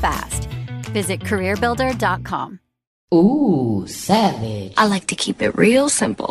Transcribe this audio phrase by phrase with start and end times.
[0.00, 0.48] fast.
[0.92, 2.60] Visit CareerBuilder.com.
[3.12, 4.72] Ooh, savage.
[4.76, 6.30] I like to keep it real simple.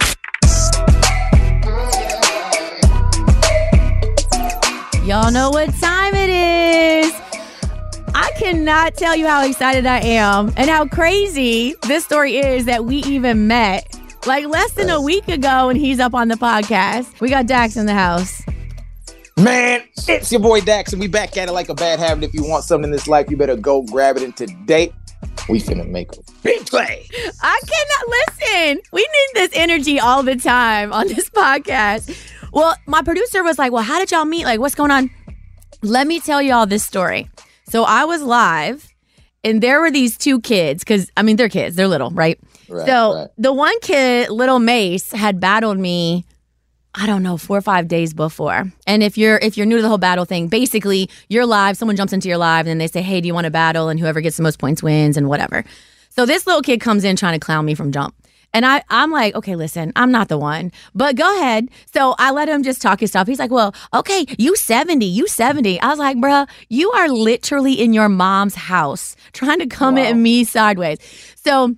[5.04, 7.12] Y'all know what time it is.
[8.14, 12.86] I cannot tell you how excited I am and how crazy this story is that
[12.86, 13.88] we even met
[14.26, 17.20] like less than a week ago and he's up on the podcast.
[17.22, 18.42] We got Dax in the house.
[19.44, 22.26] Man, it's your boy Dax, and we back at it like a bad habit.
[22.26, 24.24] If you want something in this life, you better go grab it.
[24.24, 24.92] And today,
[25.48, 27.08] we finna make a big play.
[27.42, 28.82] I cannot listen.
[28.92, 32.14] We need this energy all the time on this podcast.
[32.52, 34.44] Well, my producer was like, Well, how did y'all meet?
[34.44, 35.10] Like, what's going on?
[35.82, 37.30] Let me tell y'all this story.
[37.70, 38.94] So I was live,
[39.46, 42.38] and there were these two kids, because I mean, they're kids, they're little, right?
[42.68, 43.28] Right, so right.
[43.38, 46.26] the one kid, little Mace, had battled me.
[46.96, 48.72] I don't know, four or five days before.
[48.88, 51.96] And if you're if you're new to the whole battle thing, basically you're live, someone
[51.96, 53.90] jumps into your live, and then they say, Hey, do you want to battle?
[53.90, 55.64] And whoever gets the most points wins and whatever.
[56.10, 58.16] So this little kid comes in trying to clown me from jump.
[58.52, 61.70] And I, I'm like, okay, listen, I'm not the one, but go ahead.
[61.94, 63.28] So I let him just talk his stuff.
[63.28, 65.80] He's like, well, okay, you 70, you 70.
[65.80, 70.02] I was like, bruh, you are literally in your mom's house trying to come Wow.
[70.02, 70.98] at me sideways.
[71.36, 71.76] So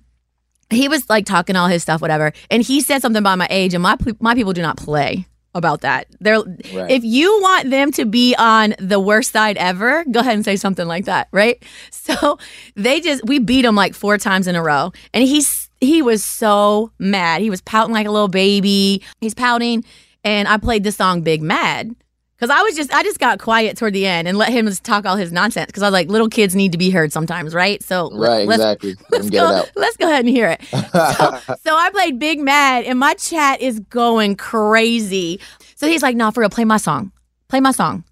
[0.74, 2.32] he was like talking all his stuff, whatever.
[2.50, 5.82] And he said something about my age, and my my people do not play about
[5.82, 6.06] that.
[6.20, 6.38] They're
[6.72, 6.90] Right.
[6.90, 10.56] if you want them to be on the worst side ever, go ahead and say
[10.56, 11.62] something like that, right?
[11.90, 12.38] So
[12.74, 16.24] they just we beat him like four times in a row, and he's he was
[16.24, 17.42] so mad.
[17.42, 19.02] He was pouting like a little baby.
[19.20, 19.84] He's pouting,
[20.24, 21.94] and I played the song "Big Mad."
[22.42, 24.82] Cause I was just, I just got quiet toward the end and let him just
[24.82, 25.70] talk all his nonsense.
[25.70, 27.80] Cause I was like, little kids need to be heard sometimes, right?
[27.84, 28.96] So Right, let's- exactly.
[29.12, 30.60] Let Let's go, let's go ahead and hear it.
[30.92, 35.38] So, so I played Big Mad, and my chat is going crazy.
[35.76, 37.12] So he's like, "No, for real, play my song.
[37.48, 38.02] Play my song."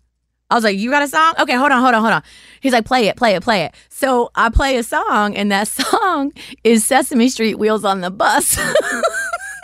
[0.48, 1.34] I was like, "You got a song?
[1.40, 2.22] Okay, hold on, hold on, hold on."
[2.60, 5.66] He's like, "Play it, play it, play it." So I play a song, and that
[5.82, 6.32] song
[6.64, 8.56] is Sesame Street "Wheels on the Bus."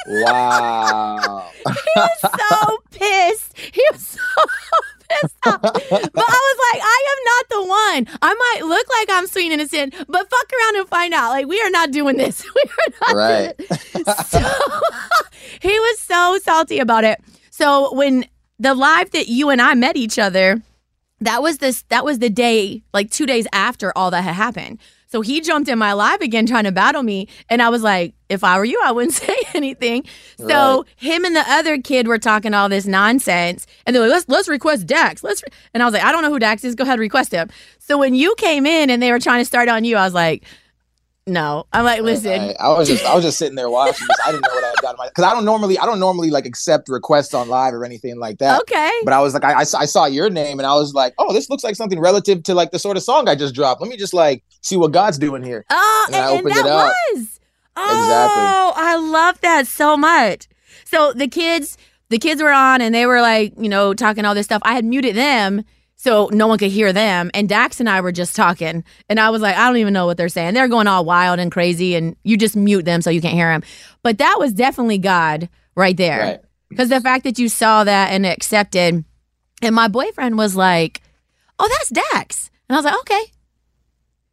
[0.08, 1.50] Wow.
[1.66, 3.58] He was so pissed.
[3.58, 4.20] He was so
[5.08, 5.60] pissed off.
[5.62, 7.62] But I was like, I am not the
[8.08, 8.18] one.
[8.22, 11.30] I might look like I'm sweet and innocent, but fuck around and find out.
[11.30, 12.44] Like, we are not doing this.
[12.54, 13.56] We are not Right.
[13.56, 14.28] doing this.
[14.28, 14.38] So
[15.60, 17.20] he was so salty about it.
[17.50, 18.26] So when
[18.58, 20.62] the live that you and I met each other,
[21.20, 24.78] that was this that was the day, like two days after all that had happened.
[25.16, 27.26] So he jumped in my live again trying to battle me.
[27.48, 30.04] And I was like, if I were you, I wouldn't say anything.
[30.36, 30.84] So Right.
[30.96, 33.66] him and the other kid were talking all this nonsense.
[33.86, 35.24] And they're like, let's let's request Dax.
[35.24, 36.74] Let's re-" and I was like, I don't know who Dax is.
[36.74, 37.48] Go ahead, request him.
[37.78, 40.12] So when you came in and they were trying to start on you, I was
[40.12, 40.42] like,
[41.26, 41.66] no.
[41.72, 42.40] I'm like, listen.
[42.40, 44.16] I, I was just I was just sitting there watching this.
[44.24, 46.30] I didn't know what I had got my because I don't normally I don't normally
[46.30, 48.60] like accept requests on live or anything like that.
[48.62, 48.92] Okay.
[49.04, 51.14] But I was like, I, I, saw, I saw your name and I was like,
[51.18, 53.80] oh, this looks like something relative to like the sort of song I just dropped.
[53.80, 55.64] Let me just like see what God's doing here.
[55.70, 56.94] Oh, And and, I and opened that it up.
[57.14, 57.40] was.
[57.76, 60.48] Oh, I love that so much.
[60.84, 61.76] So the kids,
[62.08, 64.62] the kids were on and they were like, you know, talking all this stuff.
[64.64, 65.64] I had muted them
[65.96, 67.30] so no one could hear them.
[67.34, 68.84] And Dax and I were just talking.
[69.08, 70.54] And I was like, I don't even know what they're saying.
[70.54, 71.94] They're going all wild and crazy.
[71.94, 73.62] And you just mute them so you can't hear them.
[74.02, 76.20] But that was definitely God right there.
[76.20, 76.40] Right.
[76.68, 79.04] Because the fact that you saw that and accepted.
[79.62, 81.00] And my boyfriend was like,
[81.58, 82.50] oh, that's Dax.
[82.68, 83.32] And I was like, okay.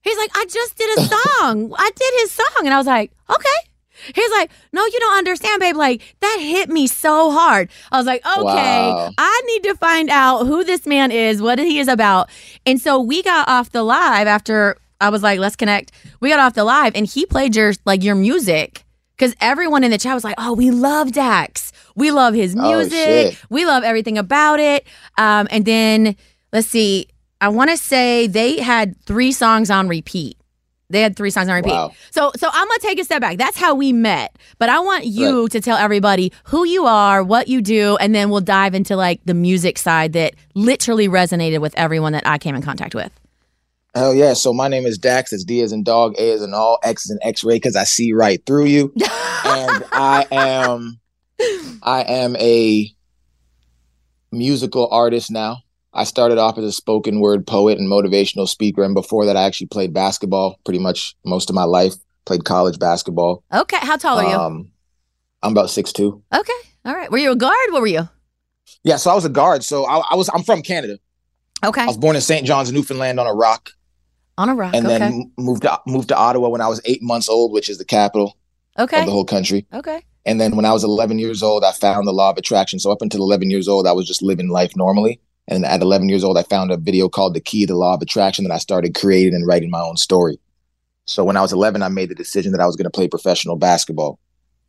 [0.01, 1.01] He's like, I just did a
[1.39, 1.73] song.
[1.77, 2.65] I did his song.
[2.65, 3.69] And I was like, okay.
[4.13, 5.75] He's like, no, you don't understand, babe.
[5.75, 7.69] Like, that hit me so hard.
[7.91, 9.11] I was like, okay, Wow.
[9.17, 12.29] I need to find out who this man is, what he is about.
[12.65, 15.91] And so we got off the live after I was like, let's connect.
[16.19, 18.83] We got off the live and he played your like your music.
[19.17, 21.71] Cause everyone in the chat was like, oh, we love Dax.
[21.95, 22.93] We love his Oh, music.
[23.33, 23.37] shit.
[23.49, 24.85] we love everything about it.
[25.17, 26.15] Um, and then
[26.51, 27.07] let's see,
[27.39, 30.37] I want to say they had three songs on repeat.
[30.93, 31.71] They had three songs on repeat.
[31.71, 31.91] Wow.
[32.11, 33.37] So so I'm gonna take a step back.
[33.37, 34.37] That's how we met.
[34.59, 38.29] But I want you to tell everybody who you are, what you do, and then
[38.29, 42.55] we'll dive into like the music side that literally resonated with everyone that I came
[42.55, 43.11] in contact with.
[43.95, 44.33] Hell yeah.
[44.33, 45.33] So my name is Dax.
[45.33, 47.83] It's D as in dog, A as in all, X as in X-ray, because I
[47.83, 48.93] see right through you.
[49.45, 50.99] and I am
[51.81, 52.93] I am a
[54.31, 55.57] musical artist now.
[55.93, 58.83] I started off as a spoken word poet and motivational speaker.
[58.83, 61.93] And before that, I actually played basketball pretty much most of my life.
[62.25, 63.43] Played college basketball.
[63.53, 64.35] Okay, how tall are you?
[64.35, 64.71] Um,
[65.41, 66.23] I'm about six two.
[66.33, 66.53] okay,
[66.85, 67.11] all right.
[67.11, 67.55] Were you a guard?
[67.69, 68.07] What were you?
[68.83, 69.63] Yeah, so I was a guard.
[69.63, 70.99] So I, I was I'm from Canada.
[71.65, 72.45] Okay, I was born in St.
[72.45, 73.71] John's, Newfoundland, on a rock,
[74.37, 74.73] on a rock.
[74.73, 77.69] and okay, then moved to moved to Ottawa when I was eight months old, which
[77.69, 78.37] is the capital
[78.79, 79.01] okay.
[79.01, 79.67] of the whole country.
[79.73, 80.03] okay.
[80.25, 82.79] And then when I was 11 years old, I found the law of attraction.
[82.79, 85.19] So up until 11 years old, I was just living life normally.
[85.47, 87.93] And at 11 years old, I found a video called The Key to the Law
[87.95, 90.39] of Attraction that I started creating and writing my own story.
[91.05, 93.07] So when I was 11, I made the decision that I was going to play
[93.09, 94.19] professional basketball.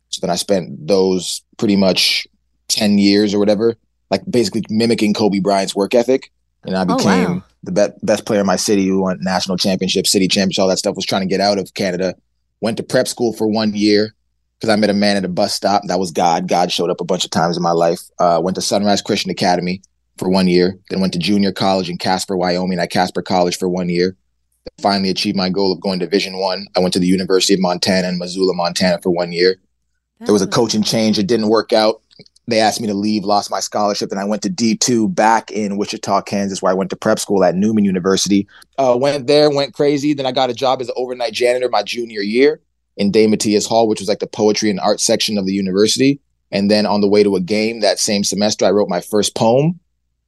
[0.09, 2.27] So then I spent those pretty much
[2.67, 3.75] 10 years or whatever,
[4.11, 6.31] like basically mimicking Kobe Bryant's work ethic.
[6.65, 7.43] And I Oh, became wow.
[7.63, 10.79] the be- best player in my city who won national championship, city championship, all that
[10.79, 10.95] stuff.
[10.95, 12.15] Was trying to get out of Canada.
[12.59, 14.13] Went to prep school for one year
[14.59, 15.83] because I met a man at a bus stop.
[15.87, 16.47] That was God.
[16.47, 18.01] God showed up a bunch of times in my life.
[18.19, 19.81] Uh, went to Sunrise Christian Academy
[20.17, 20.77] for one year.
[20.89, 24.15] Then went to junior college in Casper, Wyoming at Casper College for one year.
[24.81, 26.65] Finally achieved my goal of going to Division One.
[26.75, 26.79] I.
[26.79, 29.57] went to the University of Montana in Missoula, Montana for one year.
[30.21, 31.19] There was a coaching change.
[31.19, 32.01] It didn't work out.
[32.47, 35.77] They asked me to leave, lost my scholarship, and I went to D2 back in
[35.77, 38.47] Wichita, Kansas, where I went to prep school at Newman University.
[38.77, 40.13] Uh, went there, went crazy.
[40.13, 42.61] Then I got a job as an overnight janitor my junior year
[42.97, 46.19] in Dave Matias Hall, which was like the poetry and art section of the university.
[46.51, 49.35] And then on the way to a game that same semester, I wrote my first
[49.35, 49.79] poem.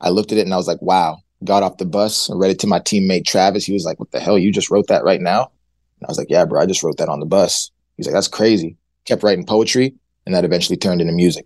[0.02, 1.20] I looked at it and I was like, wow.
[1.44, 3.66] Got off the bus and read it to my teammate Travis.
[3.66, 4.40] He was like, what the hell?
[4.40, 5.52] You just wrote that right now?
[6.00, 7.70] And I was like, yeah, bro, I just wrote that on the bus.
[7.96, 8.76] He's like, that's crazy.
[9.06, 9.94] Kept writing poetry
[10.26, 11.46] and that eventually turned into music.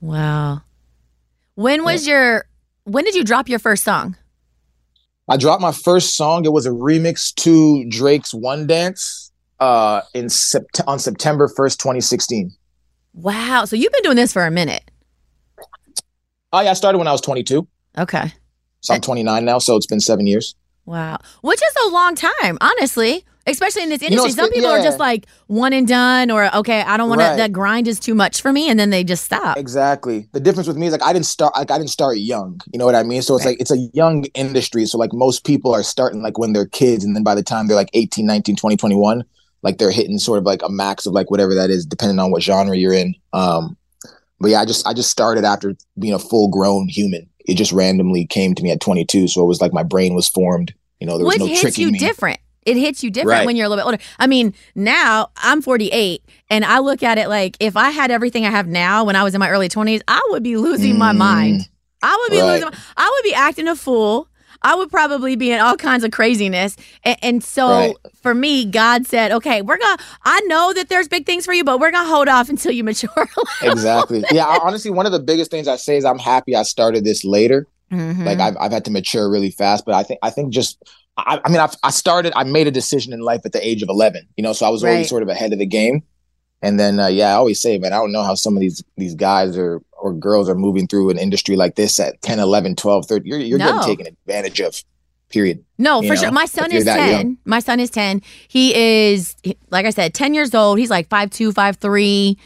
[0.00, 0.62] Wow.
[1.54, 2.46] When was your?
[2.84, 4.16] When did you drop your first song?
[5.28, 6.44] I dropped my first song.
[6.44, 12.52] It was a remix to Drake's One Dance uh, in sept- on September 1st, 2016.
[13.14, 13.64] Wow.
[13.64, 14.88] So you've been doing this for a minute.
[16.52, 17.66] Oh, yeah, I started when I was 22.
[17.98, 18.32] Okay.
[18.80, 20.54] So I'm 29 now, so it's been seven years.
[20.84, 21.18] Wow.
[21.42, 23.24] Which is a long time, honestly.
[23.48, 24.42] Especially in this You know, industry.
[24.42, 27.30] Some people are just like one and done or okay, I don't want Right.
[27.30, 29.56] to that grind is too much for me and then they just stop.
[29.56, 30.28] Exactly.
[30.32, 32.60] The difference with me is like I didn't start like I didn't start young.
[32.72, 33.22] You know what I mean?
[33.22, 33.52] So it's Right.
[33.52, 34.84] like it's a young industry.
[34.86, 37.68] So like most people are starting like when they're kids and then by the time
[37.68, 39.22] they're like 18, 19, 20, 21,
[39.62, 42.32] like they're hitting sort of like a max of like whatever that is depending on
[42.32, 43.14] what genre you're in.
[43.32, 43.76] Um
[44.40, 47.28] but yeah, I just I just started after being a full grown human.
[47.46, 50.28] It just randomly came to me at 22, so it was like my brain was
[50.28, 50.74] formed.
[51.00, 51.98] You know, there was Which no hits you me.
[51.98, 52.38] different.
[52.64, 53.46] It hits you different Right.
[53.46, 54.02] when you're a little bit older.
[54.18, 58.44] I mean, now I'm 48 and I look at it like if I had everything
[58.44, 61.12] I have now when I was in my early 20s, I would be losing my
[61.12, 61.16] Mm.
[61.18, 61.68] mind.
[62.02, 62.52] I would be Right.
[62.54, 64.28] losing my, I would be acting a fool.
[64.66, 66.76] I would probably be in all kinds of craziness.
[67.04, 67.96] And, and so Right.
[68.22, 71.52] for me, God said, okay, we're going to, I know that there's big things for
[71.54, 73.28] you, but we're going to hold off until you mature.
[73.62, 74.24] exactly.
[74.30, 77.04] Yeah, I, honestly, one of the biggest things I say is I'm happy I started
[77.04, 77.66] this later.
[77.92, 78.24] Mhm.
[78.26, 80.82] like I've, I've had to mature really fast but i think i think just
[81.18, 83.80] i, I mean I've, i started i made a decision in life at the age
[83.80, 84.90] of 11 you know so i was Right.
[84.90, 86.02] always sort of ahead of the game
[86.62, 88.82] and then uh, yeah i always say man i don't know how some of these
[88.96, 92.76] these guys or or girls are moving through an industry like this at 10 11
[92.76, 93.66] 12 13 you're, you're No.
[93.78, 94.82] getting taken advantage of
[95.28, 96.30] period No, you for know, sure.
[96.32, 97.10] My son is 10.
[97.10, 97.36] young.
[97.44, 98.22] My son is 10.
[98.46, 99.34] He is,
[99.70, 100.78] like I said, 10 years old.
[100.78, 102.36] He's like 5'2, 5'3,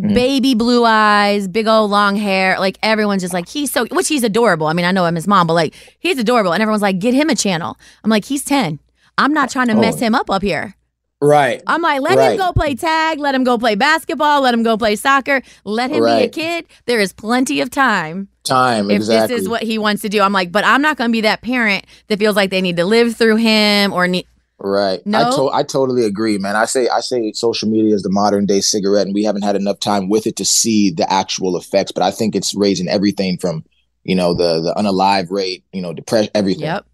[0.00, 0.14] Mhm.
[0.14, 2.58] baby blue eyes, big old long hair.
[2.58, 4.66] Like everyone's just like, he's so, which he's adorable.
[4.66, 6.52] I mean, I know I'm his mom, but like, he's adorable.
[6.54, 7.76] And everyone's like, get him a channel.
[8.02, 8.78] I'm like, he's 10.
[9.18, 10.06] I'm not trying to mess Oh.
[10.06, 10.74] him up up here.
[11.22, 14.62] Right I'm like, let him go play tag, let him go play basketball, let him
[14.62, 16.66] go play soccer, let him be a kid.
[16.86, 20.20] There is plenty of time time if exactly this is what he wants to do.
[20.20, 22.76] I'm like, but I'm not going to be that parent that feels like they need
[22.76, 24.26] to live through him or need.
[24.58, 25.00] Right.
[25.06, 26.54] I to- I totally agree, man.
[26.54, 29.56] I say I say social media is the modern day cigarette, and we haven't had
[29.56, 31.90] enough time with it to see the actual effects.
[31.92, 33.64] But I think it's raising everything from,
[34.04, 36.62] you know, the the unalive rate, you know, depression, everything.
[36.62, 36.84] Yep.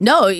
[0.00, 0.30] No,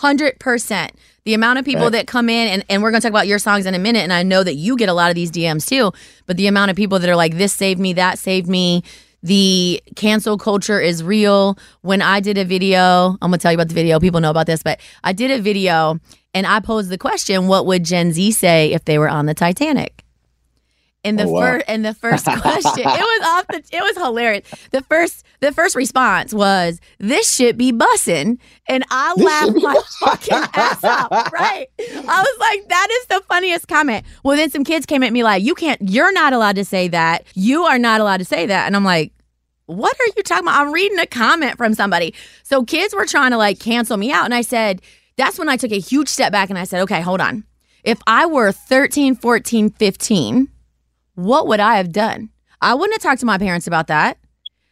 [0.00, 0.90] 100%.
[1.28, 1.92] The amount of people Right.
[1.92, 3.98] that come in, and, and we're going to talk about your songs in a minute,
[3.98, 5.92] and I know that you get a lot of these DMs too,
[6.24, 8.82] but the amount of people that are like, this saved me, that saved me.
[9.22, 11.58] The cancel culture is real.
[11.82, 14.00] When I did a video, I'm going to tell you about the video.
[14.00, 16.00] People know about this, but I did a video
[16.32, 19.34] and I posed the question what would Gen Z say if they were on the
[19.34, 20.06] Titanic?
[21.04, 21.40] And the Oh, wow.
[21.40, 24.42] first and the first question, it was off the it was hilarious.
[24.72, 28.38] The first the first response was, This should be bussin'.
[28.66, 31.32] And I laughed my fucking ass off.
[31.32, 31.68] Right.
[31.78, 34.04] I was like, that is the funniest comment.
[34.24, 36.88] Well, then some kids came at me like, You can't, you're not allowed to say
[36.88, 37.24] that.
[37.34, 38.66] You are not allowed to say that.
[38.66, 39.12] And I'm like,
[39.66, 40.60] what are you talking about?
[40.66, 42.14] I'm reading a comment from somebody.
[42.42, 44.24] So kids were trying to like cancel me out.
[44.24, 44.80] And I said,
[45.16, 47.44] that's when I took a huge step back and I said, okay, hold on.
[47.84, 50.48] If I were 13, 14, 15,
[51.18, 52.30] what would I have done?
[52.60, 54.18] I wouldn't have talked to my parents about that.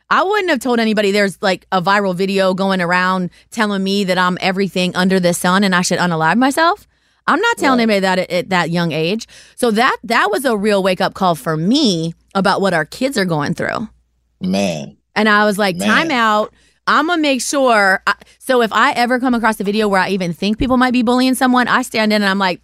[0.09, 4.17] I wouldn't have told anybody there's like a viral video going around telling me that
[4.17, 6.87] I'm everything under the sun and I should unalive myself.
[7.27, 9.27] I'm not telling anybody that at, at that young age.
[9.57, 13.19] So that that was a real wake up call for me about what our kids
[13.19, 13.89] are going through.
[14.41, 14.97] Man.
[15.17, 15.89] And I was like, Man.
[15.89, 16.55] time out.
[16.87, 18.01] I'm gonna make sure.
[18.07, 20.93] I, so if I ever come across a video where I even think people might
[20.93, 22.61] be bullying someone, I stand in and I'm like,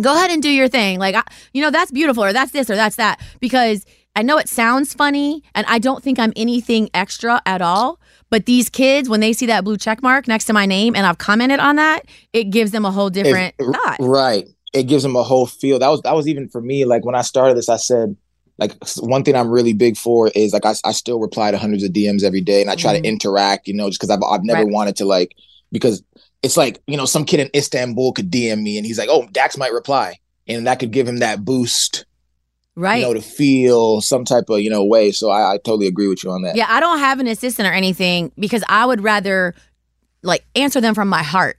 [0.00, 0.98] go ahead and do your thing.
[0.98, 1.22] Like, I,
[1.52, 3.20] you know, that's beautiful, or that's this, or that's that.
[3.40, 3.84] Because
[4.14, 8.00] I know it sounds funny, and I don't think I'm anything extra at all.
[8.30, 11.06] But these kids, when they see that blue check mark next to my name, and
[11.06, 13.96] I've commented on that, it gives them a whole different If- thought.
[14.00, 14.46] Right.
[14.72, 15.78] It gives them a whole feel.
[15.78, 16.84] That was that was even for me.
[16.84, 18.14] Like when I started this, I said,
[18.58, 21.82] like one thing I'm really big for is like I, I still reply to hundreds
[21.82, 23.02] of DMs every day, and I try Mhm.
[23.02, 23.68] to interact.
[23.68, 24.72] You know, just because I've I've never Right.
[24.72, 25.32] wanted to like
[25.72, 26.02] because
[26.46, 29.26] it's like you know some kid in Istanbul could DM me, and he's like, oh,
[29.32, 32.06] Dax might reply, and that could give him that boost,
[32.74, 32.96] Right.
[32.96, 35.10] you know, to feel some type of you know way.
[35.12, 36.56] So I, I totally agree with you on that.
[36.56, 39.54] Yeah, I don't have an assistant or anything because I would rather
[40.22, 41.58] like answer them from my heart.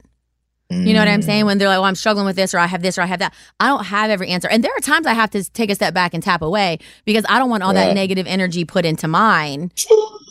[0.69, 1.25] You know what I'm Mm.
[1.25, 1.45] saying?
[1.45, 3.19] When they're like, well, I'm struggling with this or I have this or I have
[3.19, 3.33] that.
[3.59, 4.49] I don't have every answer.
[4.49, 7.23] And there are times I have to take a step back and tap away because
[7.29, 9.71] I don't want all that negative energy put into mine.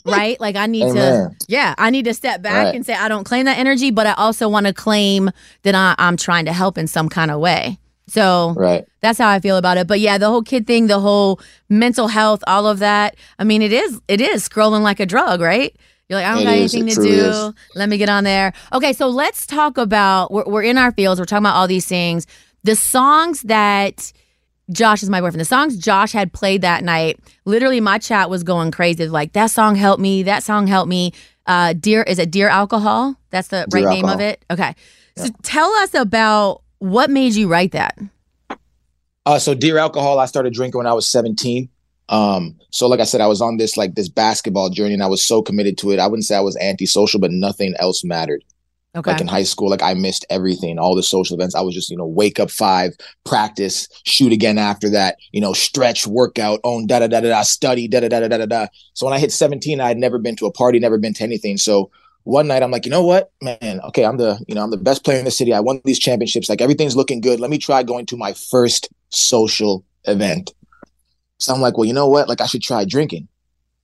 [0.05, 0.39] Right?
[0.41, 2.75] Like I need to yeah, I need to step back Right.
[2.75, 5.31] and say I don't claim that energy, but I also want to claim
[5.63, 7.79] that I, I'm trying to help in some kind of way.
[8.07, 8.85] So Right.
[9.01, 9.87] that's how I feel about it.
[9.89, 13.17] But yeah, the whole kid thing, the whole mental health, all of that.
[13.39, 15.75] I mean, it is it is scrolling like a drug, right?
[16.09, 16.75] You're like, I don't It got is.
[16.75, 17.25] anything to do.
[17.25, 17.53] is.
[17.75, 18.53] Let me get on there.
[18.73, 21.21] Okay, so let's talk about we're, we're in our fields.
[21.21, 22.27] We're talking about all these things.
[22.63, 24.13] The songs that
[24.71, 25.41] Josh is my boyfriend.
[25.41, 29.09] The songs Josh had played that night, literally my chat was going crazy.
[29.09, 30.23] Like that song helped me.
[30.23, 31.13] That song helped me.
[31.47, 33.17] Uh, dear, is it Dear Alcohol?
[33.31, 34.45] That's the Dear right name of it.
[34.51, 34.75] Okay,
[35.17, 37.97] so tell us about what made you write that.
[39.25, 41.69] Uh, so Dear Alcohol, I started drinking when I was 17.
[42.09, 45.09] Um, so like I said, I was on this like this basketball journey and I
[45.09, 45.99] was so committed to it.
[45.99, 48.45] I wouldn't say I was antisocial, but nothing else mattered.
[48.97, 51.55] Okay, Like in high school, like I missed everything, all the social events.
[51.55, 55.53] I was just, you know, wake up five, practice, shoot again after that, you know,
[55.53, 58.47] stretch, workout, own da da da da da, study, da da da da da da
[58.47, 58.67] da.
[58.95, 61.25] So when I hit 17, I had never been to a party, never been to
[61.25, 61.59] anything.
[61.59, 61.91] So
[62.23, 64.79] one night I'm like, you know what, man, okay, I'm the, you know, I'm the
[64.79, 65.53] best player in the city.
[65.53, 66.49] I won these championships.
[66.49, 67.39] Like everything's looking good.
[67.39, 70.55] Let me try going to my first social event.
[71.39, 72.29] So I'm like, well, you know what?
[72.29, 73.29] Like I should try drinking.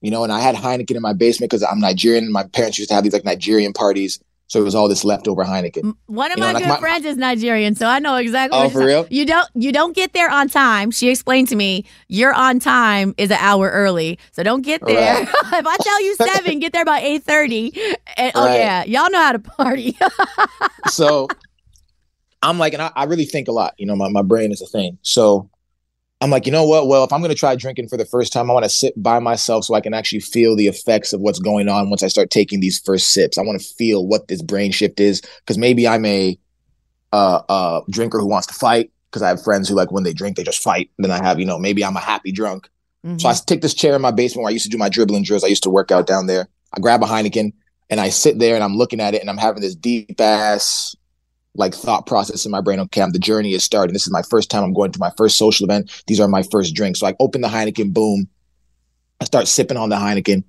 [0.00, 2.32] You know, and I had Heineken in my basement because I'm Nigerian.
[2.32, 4.18] My parents used to have these like Nigerian parties.
[4.48, 5.94] So it was all this leftover Heineken.
[6.06, 8.58] One of You know, my like good my- friends is Nigerian, so I know exactly.
[8.58, 9.06] Oh, for you're real?
[9.08, 10.90] You don't you don't get there on time.
[10.90, 15.20] She explained to me your on time is an hour early, so don't get there.
[15.20, 15.22] Right.
[15.54, 17.72] if I tell you seven, get there by eight thirty.
[18.18, 19.96] And oh yeah, y'all know how to party.
[20.88, 21.28] so
[22.42, 23.74] I'm like, and I, I really think a lot.
[23.78, 24.98] You know, my, my brain is a thing.
[25.00, 25.48] So
[26.22, 26.86] I'm like, you know what?
[26.86, 28.94] Well, if I'm going to try drinking for the first time, I want to sit
[28.96, 32.06] by myself so I can actually feel the effects of what's going on once I
[32.06, 33.38] start taking these first sips.
[33.38, 36.38] I want to feel what this brain shift is because maybe I'm a
[37.12, 40.12] uh, uh, drinker who wants to fight because I have friends who like when they
[40.12, 40.90] drink they just fight.
[40.96, 42.68] Then I have, you know, maybe I'm a happy drunk.
[43.18, 45.24] So I take this chair in my basement where I used to do my dribbling
[45.24, 45.42] drills.
[45.42, 46.46] I used to work out down there.
[46.72, 47.52] I grab a Heineken
[47.90, 50.94] and I sit there and I'm looking at it and I'm having this deep ass
[51.54, 52.80] like thought process in my brain.
[52.80, 53.92] Okay, I'm, the journey is starting.
[53.92, 56.02] This is my first time I'm going to my first social event.
[56.06, 57.00] These are my first drinks.
[57.00, 58.28] So I open the Heineken, boom.
[59.20, 60.44] I start sipping on the Heineken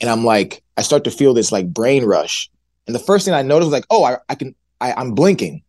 [0.00, 2.50] and I'm like, I start to feel this like brain rush.
[2.86, 5.62] And the first thing I noticed was like, oh, I, I can, I, I'm blinking.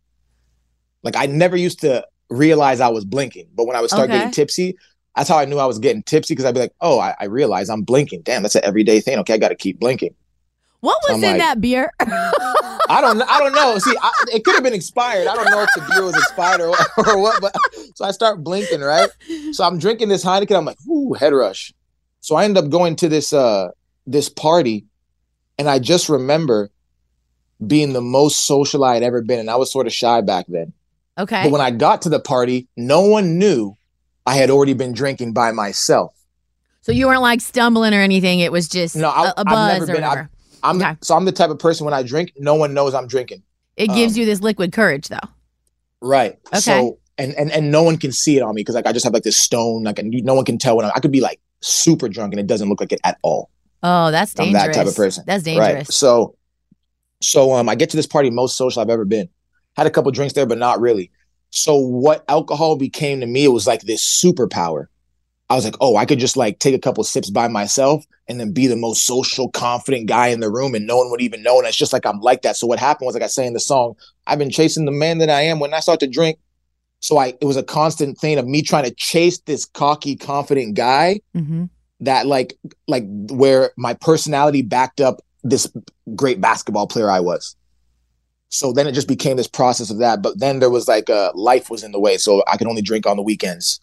[1.02, 4.18] Like I never used to realize I was blinking, but when I would start Okay.
[4.18, 4.76] getting tipsy,
[5.14, 7.26] that's how I knew I was getting tipsy because I'd be like, oh, I, I
[7.26, 8.22] realize I'm blinking.
[8.22, 9.18] Damn, that's an everyday thing.
[9.20, 10.14] Okay, I got to keep blinking.
[10.84, 11.90] What was I'm in like- that beer?
[12.00, 13.78] I don't, I don't know.
[13.78, 15.26] See, I, it could have been expired.
[15.26, 16.68] I don't know if the beer was expired or,
[17.08, 17.40] or what.
[17.40, 17.54] But
[17.94, 19.08] so I start blinking, right?
[19.52, 20.56] So I'm drinking this Heineken.
[20.56, 21.72] I'm like, ooh, head rush.
[22.20, 23.70] So I end up going to this uh
[24.06, 24.84] this party,
[25.58, 26.70] and I just remember
[27.66, 29.38] being the most social I had ever been.
[29.40, 30.72] And I was sort of shy back then.
[31.16, 31.44] Okay.
[31.44, 33.76] But when I got to the party, no one knew
[34.26, 36.12] I had already been drinking by myself.
[36.82, 38.40] so you weren't like stumbling or anything.
[38.40, 40.30] It was just No, I- a, a I've buzz never or been- whatever.
[40.64, 40.96] I'm Okay.
[41.02, 43.42] so I'm the type of person when I drink, no one knows I'm drinking.
[43.76, 45.18] It gives um, you this liquid courage, though.
[46.00, 46.38] Right.
[46.48, 46.60] Okay.
[46.60, 49.04] So and and and no one can see it on me because like I just
[49.04, 51.20] have like this stone, like and no one can tell when I'm, I could be
[51.20, 53.50] like super drunk and it doesn't look like it at all.
[53.82, 55.24] Oh, that's I'm that type of person.
[55.26, 55.74] That's dangerous.
[55.74, 55.92] Right.
[55.92, 56.36] So,
[57.20, 59.28] so um, I get to this party, most social I've ever been.
[59.76, 61.10] Had a couple drinks there, but not really.
[61.50, 64.86] So what alcohol became to me, it was like this superpower.
[65.50, 68.40] I was like, oh, I could just like take a couple sips by myself and
[68.40, 71.42] then be the most social, confident guy in the room, and no one would even
[71.42, 71.58] know.
[71.58, 72.56] And it's just like I'm like that.
[72.56, 73.94] So what happened was, like I say in the song,
[74.26, 76.38] I've been chasing the man that I am when I start to drink.
[77.00, 80.74] So I, it was a constant thing of me trying to chase this cocky, confident
[80.74, 81.64] guy hmm
[82.00, 82.54] that like
[82.88, 85.70] like where my personality backed up this
[86.14, 87.56] great basketball player I was.
[88.48, 90.22] So then it just became this process of that.
[90.22, 92.16] But then there was like a life was in the way.
[92.16, 93.80] So I could only drink on the weekends.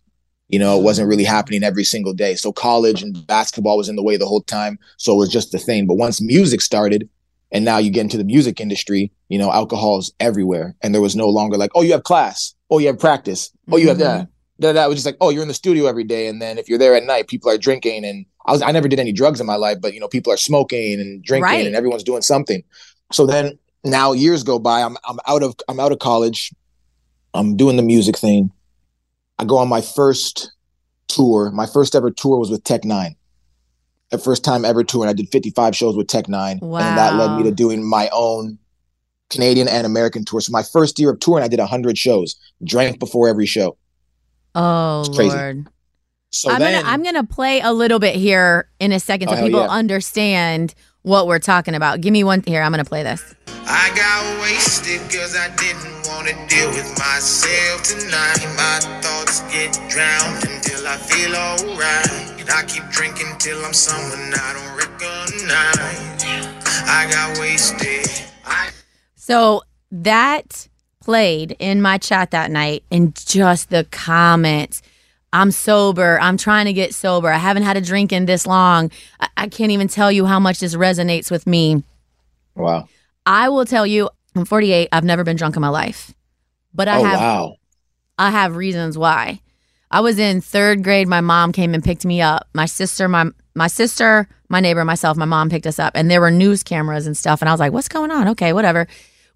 [0.52, 2.36] You know, it wasn't really happening every single day.
[2.36, 4.78] So college and basketball was in the way the whole time.
[4.98, 5.88] So it was just the thing.
[5.88, 7.10] But once music started,
[7.52, 10.76] and now you get into the music industry, you know, alcohol is everywhere.
[10.82, 12.54] And there was no longer like, oh, you have class.
[12.70, 13.52] Oh, you have practice.
[13.72, 14.32] Oh, you have that mm-hmm.
[14.60, 16.70] that that was just like, oh, you're in the studio every day, and then if
[16.70, 19.42] you're there at night, people are drinking, and I was I never did any drugs
[19.42, 21.66] in my life, but you know, people are smoking and drinking, Right.
[21.66, 22.64] and everyone's doing something.
[23.12, 26.54] So then now years go by, I'm I'm out of I'm out of college,
[27.34, 28.52] I'm doing the music thing.
[29.42, 30.52] I go on my first
[31.08, 31.52] tour.
[31.52, 33.16] My first ever tour was with Tech N9ne.
[34.12, 37.38] The first time ever touring, I did 55 shows with Tech N9ne, and that led
[37.38, 38.60] me to doing my own
[39.32, 40.42] Canadian and American tour.
[40.42, 43.78] So my first year of touring, I did 100 shows, drank before every show.
[44.54, 45.36] Oh It's crazy.
[45.36, 45.68] Lord.
[46.34, 49.36] So I'm then, gonna I'm gonna play a little bit here in a second so
[49.36, 49.68] Oh, people yeah.
[49.68, 52.02] understand what we're talking about.
[52.02, 52.62] Give me one here.
[52.62, 53.34] I'm gonna play this.
[53.66, 58.40] I got wasted cause I didn't want to deal with myself tonight.
[58.58, 62.40] My thoughts get drowned until I feel alright.
[62.40, 66.24] And I keep drinking till I'm someone I don't recognize.
[66.86, 68.28] I got wasted.
[68.46, 68.72] I
[69.16, 70.68] So that
[71.02, 74.82] played in my chat that night, and just the comments.
[75.34, 76.20] I'm sober.
[76.20, 77.30] I'm trying to get sober.
[77.30, 78.92] I haven't had a drink in this long.
[79.20, 81.84] I, I can't even tell you how much this resonates with me.
[82.56, 82.88] wow.
[83.26, 84.90] I will tell you, I'm 48.
[84.92, 86.14] I've never been drunk in my life,
[86.74, 87.56] but I oh have wow.
[88.22, 89.42] I have reasons why.
[89.90, 91.08] I was in third grade.
[91.08, 92.48] My mom came and picked me up.
[92.54, 96.22] My sister, my my sister, my neighbor, myself, my mom picked us up, and there
[96.22, 97.42] were news cameras and stuff.
[97.42, 98.88] And I was like, "What's going on?" Okay, whatever.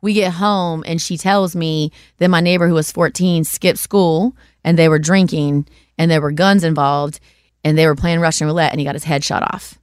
[0.01, 4.35] We get home, and she tells me that my neighbor, who was 14, skipped school,
[4.63, 5.67] and they were drinking,
[5.97, 7.19] and there were guns involved,
[7.63, 9.79] and they were playing Russian roulette, and he got his head shot off.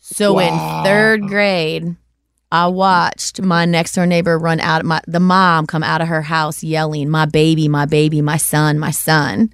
[0.00, 0.40] So Wow.
[0.80, 1.96] in third grade,
[2.52, 6.22] I watched my next door neighbor run out my the mom come out of her
[6.22, 9.50] house yelling, "My baby, my baby, my son, my son."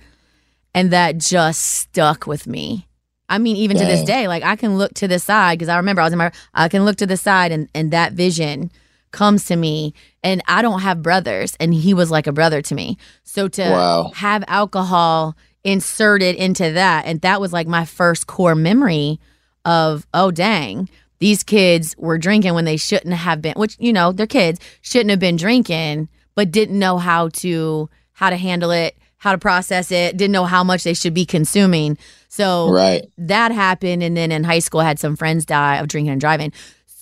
[0.74, 2.86] And that just stuck with me.
[3.28, 5.76] I mean, even to this day, like I can look to the side because I
[5.76, 8.70] remember I was in my I can look to the side and and that vision
[9.10, 12.74] comes to me and I don't have brothers and he was like a brother to
[12.74, 12.96] me.
[13.24, 14.10] So to Wow.
[14.14, 19.20] have alcohol inserted into that and that was like my first core memory
[19.64, 20.88] of oh dang
[21.22, 25.10] these kids were drinking when they shouldn't have been which you know they're kids shouldn't
[25.10, 29.92] have been drinking but didn't know how to how to handle it how to process
[29.92, 31.96] it didn't know how much they should be consuming.
[32.28, 33.04] So Right.
[33.18, 36.20] that happened and then in high school I had some friends die of drinking and
[36.20, 36.52] driving.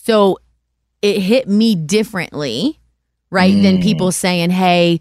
[0.04, 0.38] So
[1.00, 2.78] it hit me differently
[3.30, 3.82] right than Mm.
[3.82, 5.00] people saying hey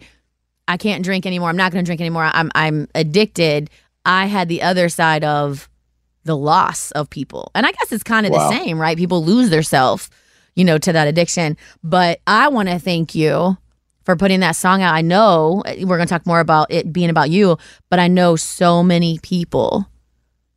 [0.67, 1.49] I can't drink anymore.
[1.49, 2.29] I'm not going to drink anymore.
[2.31, 3.69] I'm I'm addicted.
[4.05, 5.67] I had the other side of
[6.25, 7.51] the loss of people.
[7.55, 8.49] And I guess it's kind of Wow.
[8.49, 8.97] the same right?
[8.97, 10.09] People lose their self
[10.55, 11.55] you know to that addiction.
[11.83, 13.57] But I want to thank you
[14.03, 14.93] for putting that song out.
[14.95, 17.57] I know uh, we're going to talk more about it being about you
[17.89, 19.85] but I know so many people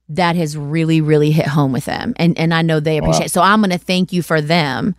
[0.09, 2.15] that has really really hit home with them.
[2.17, 3.09] And and I know they Wow.
[3.09, 3.33] appreciate it.
[3.33, 4.95] so I'm going to thank you for them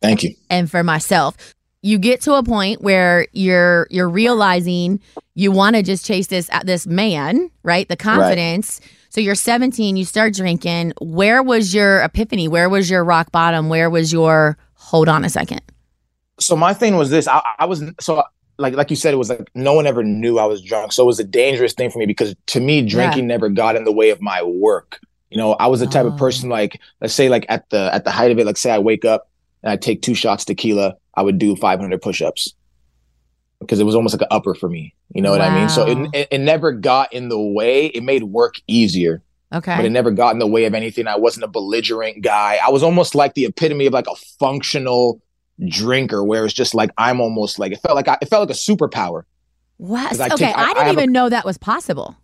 [0.00, 0.34] Thank you.
[0.48, 1.36] and for myself.
[1.82, 5.00] You get to a point where you're you're realizing
[5.34, 7.88] you want to just chase this uh, this man right?
[7.88, 8.80] The confidence
[9.18, 13.68] so you're 17 you start drinking where was your epiphany where was your rock bottom
[13.68, 15.60] where was your hold on a second
[16.38, 17.26] So my thing was this.
[17.26, 18.22] I, I was so
[18.58, 20.92] like like you said, it was like no one ever knew I was drunk.
[20.92, 23.82] So it was a dangerous thing for me because to me, drinking never got in
[23.82, 25.00] the way of my work.
[25.30, 26.10] You know, I was the type Oh.
[26.12, 28.70] of person like let's say like at the at the height of it, like say
[28.70, 29.28] I wake up
[29.64, 32.54] and I take two shots tequila, I would do 500 push-ups
[33.60, 34.94] because it was almost like an upper for me.
[35.14, 35.68] You know what I mean?
[35.68, 37.86] So it, it it never got in the way.
[37.86, 39.22] It made work easier.
[39.52, 41.06] okay but it never got in the way of anything.
[41.06, 42.58] I wasn't a belligerent guy.
[42.64, 45.22] I was almost like the epitome of like a functional
[45.66, 48.54] drinker where it's just like I'm almost like it felt like I, it felt like
[48.56, 49.22] a superpower.
[49.78, 50.06] Wow.
[50.10, 52.16] I okay, take- I- I, I didn't a- even know that was possible.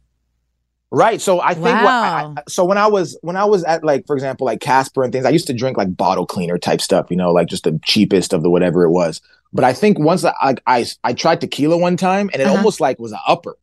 [0.94, 1.20] Right.
[1.20, 4.14] So I think what I, so when I was when I was at like for
[4.14, 7.16] example like Casper and things, I used to drink like bottle cleaner type stuff, you
[7.16, 9.20] know, like just the cheapest of the whatever it was.
[9.52, 12.57] But I think once I I I, I tried tequila one time and it Uh-huh.
[12.57, 13.57] almost like was an upper.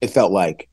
[0.00, 0.68] It felt like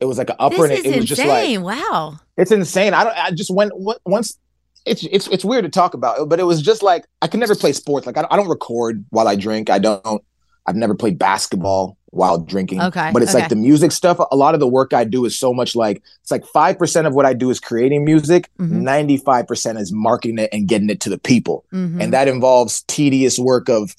[0.00, 1.62] it was like an upper this and it, it was just like insane.
[1.62, 2.18] wow.
[2.36, 2.92] it's insane.
[2.94, 3.16] I don't.
[3.16, 3.72] I just went
[4.04, 4.38] once.
[4.84, 7.54] It's it's it's weird to talk about, but it was just like I can never
[7.54, 8.06] play sports.
[8.06, 9.70] Like I, I don't record while I drink.
[9.70, 10.22] I don't.
[10.66, 12.80] I've never played basketball while drinking.
[12.80, 13.40] Okay, but it's okay.
[13.40, 14.18] like the music stuff.
[14.30, 17.06] A lot of the work I do is so much like it's like five percent
[17.06, 18.48] of what I do is creating music.
[18.60, 19.22] Mhm.
[19.24, 22.00] five percent is marketing it and getting it to the people, Mhm.
[22.02, 23.94] and that involves tedious work of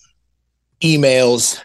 [0.82, 1.60] emails.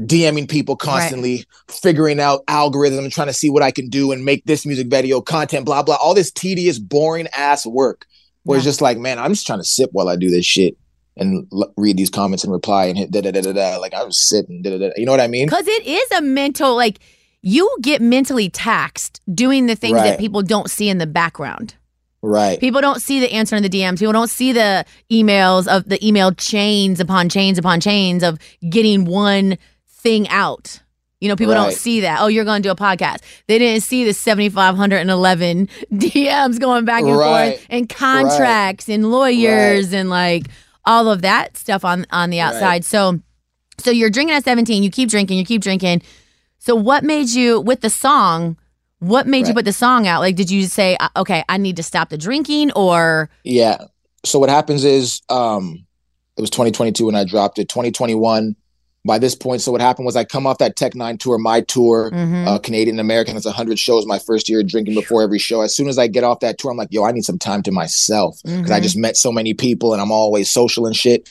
[0.00, 4.44] DMing people constantly, figuring out algorithms, trying to see what I can do and make
[4.44, 5.96] this music video content, blah blah.
[5.96, 8.06] All this tedious, boring ass work.
[8.44, 10.78] Where it's just like, man, I'm just trying to sip while I do this shit
[11.18, 13.76] and l- read these comments and reply and hit da da da da da.
[13.78, 14.90] Like I was sitting, da da da.
[14.96, 15.46] You know what I mean?
[15.46, 16.98] Because it is a mental, like,
[17.42, 21.74] you get mentally taxed doing the things that people don't see in the background.
[22.20, 22.58] Right.
[22.58, 24.00] People don't see the answer in the DMs.
[24.00, 29.04] People don't see the emails of the email chains upon chains upon chains of getting
[29.04, 29.56] one
[29.88, 30.80] thing out.
[31.20, 32.20] You know, people don't see that.
[32.20, 33.18] Oh, you're going to do a podcast.
[33.46, 37.54] They didn't see the 7,511 DMs going back and Right.
[37.58, 40.46] forth and contracts and lawyers and like
[40.88, 42.62] all of that stuff on on the outside.
[42.62, 42.84] Right.
[42.84, 43.20] So,
[43.78, 44.82] so you're drinking at 17.
[44.82, 45.38] You keep drinking.
[45.38, 46.02] You keep drinking.
[46.58, 48.56] So, what made you with the song?
[49.00, 50.20] What made you put the song out?
[50.20, 53.78] Like, did you say, uh, okay, I need to stop the drinking, or Yeah.
[54.24, 55.86] So what happens is, um,
[56.36, 57.68] it was 2022 when I dropped it.
[57.68, 58.56] 2021.
[59.08, 61.62] By this point, so what happened was I come off that Tech N9ne tour, my
[61.62, 62.46] tour, Mhm.
[62.46, 63.38] uh, Canadian American.
[63.38, 65.62] It's 100 shows my first year drinking before every show.
[65.62, 67.62] As soon as I get off that tour, I'm like, yo, I need some time
[67.62, 68.82] to myself because I Mhm.
[68.82, 71.26] just met so many people and I'm always social and shit.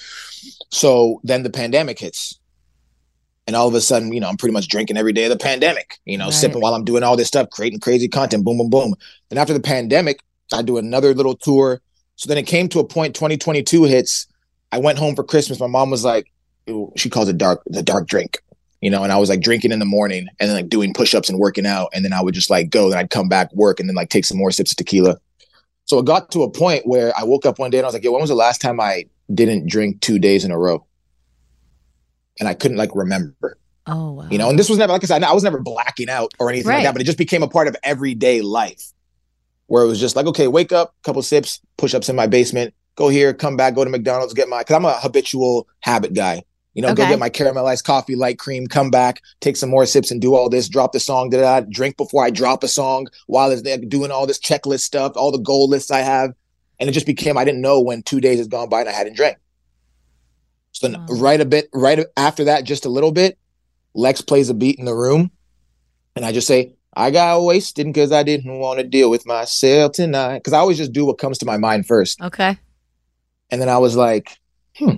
[0.71, 2.39] So then the pandemic hits.
[3.45, 5.37] And all of a sudden, you know, I'm pretty much drinking every day of the
[5.37, 6.33] pandemic, you know, Right.
[6.33, 8.95] sipping while I'm doing all this stuff, creating crazy content, boom, boom, boom.
[9.29, 10.19] And after the pandemic,
[10.51, 11.79] I do another little tour.
[12.15, 14.25] So then it came to a point, 2022 hits.
[14.71, 15.59] I went home for Christmas.
[15.59, 16.25] My mom was like,
[16.95, 18.39] she calls it dark, the dark drink,
[18.81, 21.15] you know, and I was like drinking in the morning and then like doing push
[21.15, 21.89] ups and working out.
[21.93, 24.09] And then I would just like go, then I'd come back, work, and then like
[24.09, 25.17] take some more sips of tequila.
[25.85, 27.93] So it got to a point where I woke up one day and I was
[27.93, 30.85] like, yo, when was the last time I didn't drink two days in a row?
[32.39, 34.27] And I couldn't like remember, oh, wow.
[34.29, 36.49] you know, and this was never, like I said, I was never blacking out or
[36.49, 36.75] anything Right.
[36.75, 38.91] like that, but it just became a part of everyday life
[39.67, 42.73] where it was just like, okay, wake up, couple sips, push ups in my basement,
[42.95, 46.43] go here, come back, go to McDonald's, get my, cause I'm a habitual habit guy.
[46.77, 47.05] You know, Okay.
[47.05, 50.35] go get my caramelized coffee, light cream, come back, take some more sips and do
[50.35, 53.63] all this, drop the song, da da, drink before I drop a song while it's
[53.63, 56.33] there doing all this checklist stuff, all the goal lists I have.
[56.79, 58.91] And it just became, I didn't know when two days has gone by and I
[58.91, 59.37] hadn't drank.
[60.71, 61.15] So then Wow.
[61.15, 63.39] right a bit, right after that, just a little bit,
[63.95, 65.31] Lex plays a beat in the room.
[66.15, 69.93] And I just say, I got wasted because I didn't want to deal with myself
[69.93, 70.37] tonight.
[70.37, 72.21] Because I always just do what comes to my mind first.
[72.21, 72.59] okay.
[73.49, 74.37] And then I was like,
[74.77, 74.97] hmm,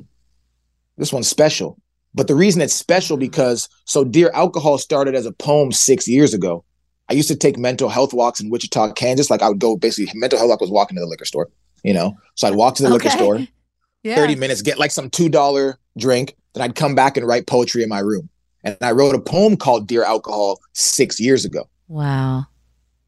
[1.00, 1.80] this one's special.
[2.14, 6.34] But the reason it's special because so Dear Alcohol started as a poem six years
[6.34, 6.64] ago.
[7.10, 9.32] I used to take mental health walks in Wichita, Kansas.
[9.32, 11.50] Like I would go basically mental health walk was walking to the liquor store,
[11.84, 12.16] you know.
[12.36, 13.40] So I'd walk to the liquor store,
[14.04, 14.16] Yeah.
[14.16, 16.36] 30 minutes, get like some $2 drink.
[16.54, 18.30] Then I'd come back and write poetry in my room.
[18.64, 21.70] And I wrote a poem called Dear Alcohol six years ago.
[21.88, 22.46] Wow.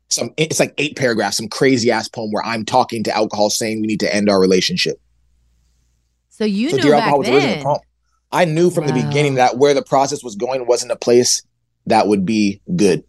[0.09, 3.79] Some it's like eight paragraphs, some crazy ass poem where I'm talking to alcohol saying
[3.79, 4.99] we need to end our relationship.
[6.41, 7.63] So you so knew Dear back Alcohol was the original then.
[7.63, 7.79] poem.
[8.31, 11.43] I knew from the beginning that where the process was going wasn't a place
[11.85, 13.03] that would be good.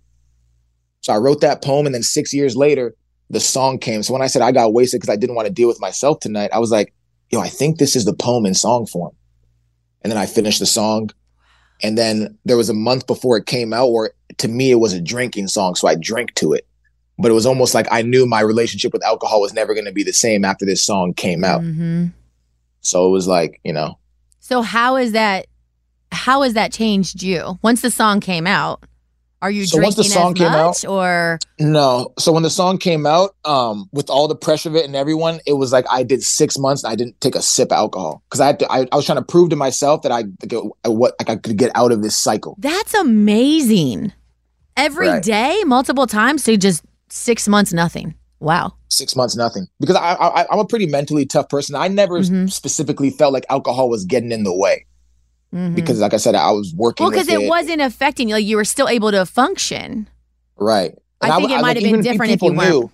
[1.01, 2.95] So I wrote that poem, and then six years later,
[3.31, 4.03] the song came.
[4.03, 6.21] So when I said I got wasted because I didn't want to deal with myself
[6.21, 6.93] tonight, I was like,
[7.31, 9.17] yo, I think this is the poem in song form.
[10.03, 11.09] And then I finished the song.
[11.83, 14.93] And then there was a month before it came out where to me it was
[14.93, 15.75] a drinking song.
[15.75, 16.67] So I drank to it.
[17.17, 19.93] But it was almost like I knew my relationship with alcohol was never going to
[19.93, 21.63] be the same after this song came out.
[21.63, 22.09] hmm
[22.83, 23.99] So it was like, you know,
[24.41, 25.47] So how is that?
[26.13, 28.85] How has that changed you once the song came out?
[29.41, 32.13] Are you So once the song came out- or No.
[32.19, 35.41] So when the song came out, um, with all the pressure of it and everyone,
[35.47, 38.23] it was like I did six months and I didn't take a sip of alcohol
[38.29, 38.71] because I had to.
[38.71, 40.25] I, I was trying to prove to myself that I
[40.89, 42.55] what like I could get out of this cycle.
[42.61, 44.13] that's amazing?
[44.77, 45.67] Every day, Right.
[45.67, 48.15] multiple times, so just six months, nothing.
[48.43, 48.73] Wow.
[48.89, 49.69] Six months, nothing.
[49.81, 51.77] Because I, I I'm a pretty mentally tough person.
[51.77, 52.51] I never Mhm.
[52.51, 54.85] specifically felt like alcohol was getting in the way
[55.55, 55.75] Mhm.
[55.77, 57.05] because, like I said, I was working.
[57.05, 58.35] well, because with it wasn't affecting you.
[58.35, 60.09] Like you were still able to function.
[60.57, 60.93] right.
[61.21, 62.69] I think it might have been different if you weren't.
[62.69, 62.91] knew.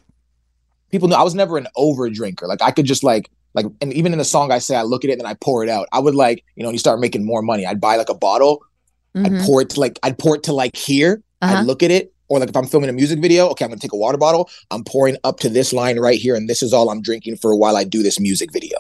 [0.91, 2.47] People knew I was never an over drinker.
[2.47, 5.03] Like I could just like like, and even in the song, I say I look
[5.05, 5.89] at it and then I pour it out.
[5.93, 7.65] I would like, you know, you start making more money.
[7.65, 8.61] I'd buy like a bottle,
[9.17, 9.25] Mhm.
[9.41, 11.23] I'd pour it to like, I'd pour it to like here.
[11.41, 11.55] Uh-huh.
[11.61, 13.81] I'd look at it, or like if I'm filming a music video, okay, I'm gonna
[13.81, 14.51] take a water bottle.
[14.71, 17.55] I'm pouring up to this line right here, and this is all I'm drinking for
[17.57, 18.79] while I do this music video.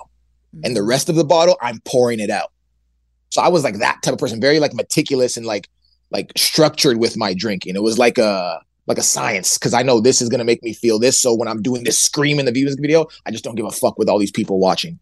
[0.54, 0.64] Mm-hmm.
[0.64, 2.52] And the rest of the bottle, I'm pouring it out.
[3.30, 5.68] So I was like that type of person, very like meticulous and like
[6.10, 7.76] like structured with my drinking.
[7.76, 10.72] It was like a like a science because I know this is gonna make me
[10.72, 11.20] feel this.
[11.20, 13.70] So when I'm doing this scream in the music video, I just don't give a
[13.70, 14.98] fuck with all these people watching.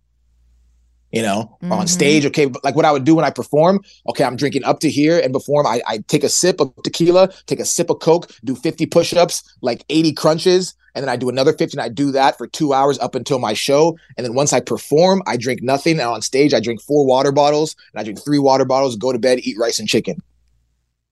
[1.12, 2.46] You know, or on stage, okay.
[2.46, 5.18] But like what I would do when I perform, okay, I'm drinking up to here
[5.18, 5.66] and perform.
[5.66, 9.42] I, I take a sip of tequila, take a sip of Coke, do 50 push-ups,
[9.62, 12.72] like 80 crunches, and then I do another 50 and I do that for two
[12.74, 13.96] hours up until my show.
[14.16, 15.92] And then once I perform, I drink nothing.
[16.00, 19.12] And on stage, I drink four water bottles and I drink three water bottles, go
[19.12, 20.16] to bed, eat rice and chicken.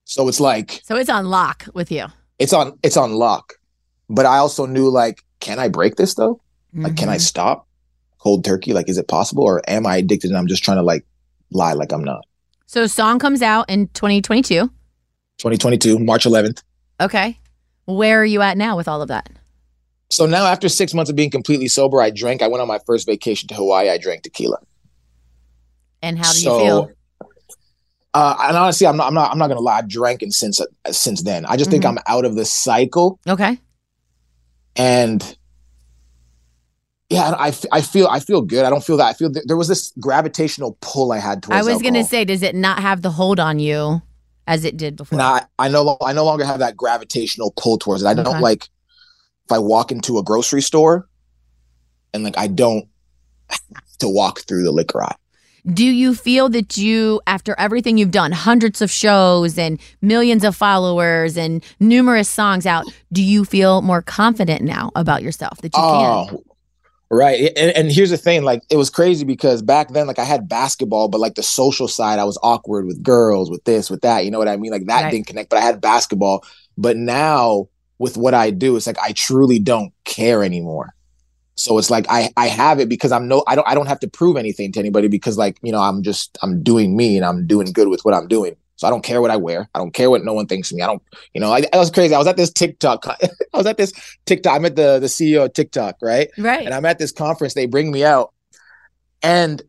[0.03, 2.05] So it's like So it's on lock with you.
[2.37, 3.53] it's on it's on lock.
[4.09, 6.41] But I also knew like, can I break this though?
[6.73, 7.21] Like, can I Mhm.
[7.21, 7.64] stop
[8.25, 8.73] cold turkey?
[8.73, 9.43] Like, is it possible?
[9.43, 11.05] Or am I addicted and I'm just trying to like
[11.51, 12.25] lie like I'm not?
[12.65, 14.61] So song comes out in 2022.
[15.37, 16.63] 2022, March 11th.
[16.99, 17.39] Okay.
[17.85, 19.29] Where are you at now with all of that?
[20.09, 22.41] So now after six months of being completely sober, I drank.
[22.41, 23.89] I went on my first vacation to Hawaii.
[23.89, 24.57] I drank tequila.
[26.01, 26.89] And how do So, you feel?
[28.13, 29.07] Uh, and honestly, I'm not.
[29.07, 29.31] I'm not.
[29.31, 29.79] I'm not gonna lie.
[29.79, 31.45] I've drank and since uh, since then.
[31.47, 31.89] I just think Mhm.
[31.89, 33.59] I'm out of the cycle, Okay.
[34.77, 35.37] and
[37.15, 38.65] yeah, I, I feel I feel good.
[38.65, 39.05] I don't feel that.
[39.05, 41.67] I feel th- there was this gravitational pull I had towards.
[41.67, 44.01] I was going to say, does it not have the hold on you
[44.47, 45.17] as it did before?
[45.17, 48.07] Nah, I no I no longer have that gravitational pull towards it.
[48.07, 48.63] I don't like
[49.45, 51.07] if I walk into a grocery store,
[52.13, 52.87] and like I don't
[53.49, 55.19] have to walk through the liquor aisle.
[55.73, 60.55] Do you feel that you, after everything you've done, hundreds of shows and millions of
[60.55, 65.81] followers and numerous songs out, do you feel more confident now about yourself that you
[65.81, 66.27] can?
[66.35, 66.43] Oh,
[67.11, 67.51] Right.
[67.55, 70.49] And, and here's the thing, like it was crazy because back then, like I had
[70.49, 74.25] basketball, but like the social side, I was awkward with girls, with this, with that.
[74.25, 74.71] You know what I mean?
[74.71, 75.11] Like that Right.
[75.11, 76.43] didn't connect, but I had basketball.
[76.77, 80.95] But now with what I do, it's like I truly don't care anymore.
[81.55, 83.99] So it's like I I have it because I'm no I don't I don't have
[84.01, 87.25] to prove anything to anybody because like you know I'm just I'm doing me and
[87.25, 88.55] I'm doing good with what I'm doing.
[88.77, 89.69] So I don't care what I wear.
[89.73, 90.83] I don't care what no one thinks of me.
[90.83, 91.01] I don't
[91.33, 92.13] you know I, I was crazy.
[92.13, 93.05] I was at this TikTok.
[93.07, 93.93] I was at this
[94.25, 94.55] TikTok.
[94.55, 96.29] I met the the CEO of TikTok, right?
[96.37, 96.65] Right.
[96.65, 97.53] and I'm at this conference.
[97.53, 98.33] They bring me out,
[99.21, 99.61] and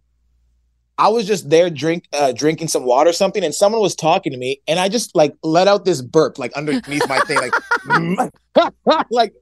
[0.98, 4.32] I was just there drink uh, drinking some water or something, and someone was talking
[4.32, 7.52] to me, and I just like let out this burp like underneath my thing, like
[9.10, 9.34] like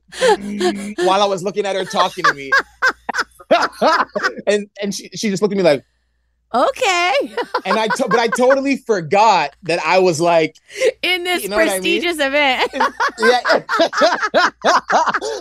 [0.98, 2.50] while I was looking at her talking to me,
[4.46, 5.84] and and she she just looked at me like,
[6.54, 7.12] okay.
[7.66, 10.56] and I to- but I totally forgot that I was like
[11.02, 12.00] In this You know what I mean?
[12.02, 12.70] prestigious event.
[13.18, 14.50] yeah.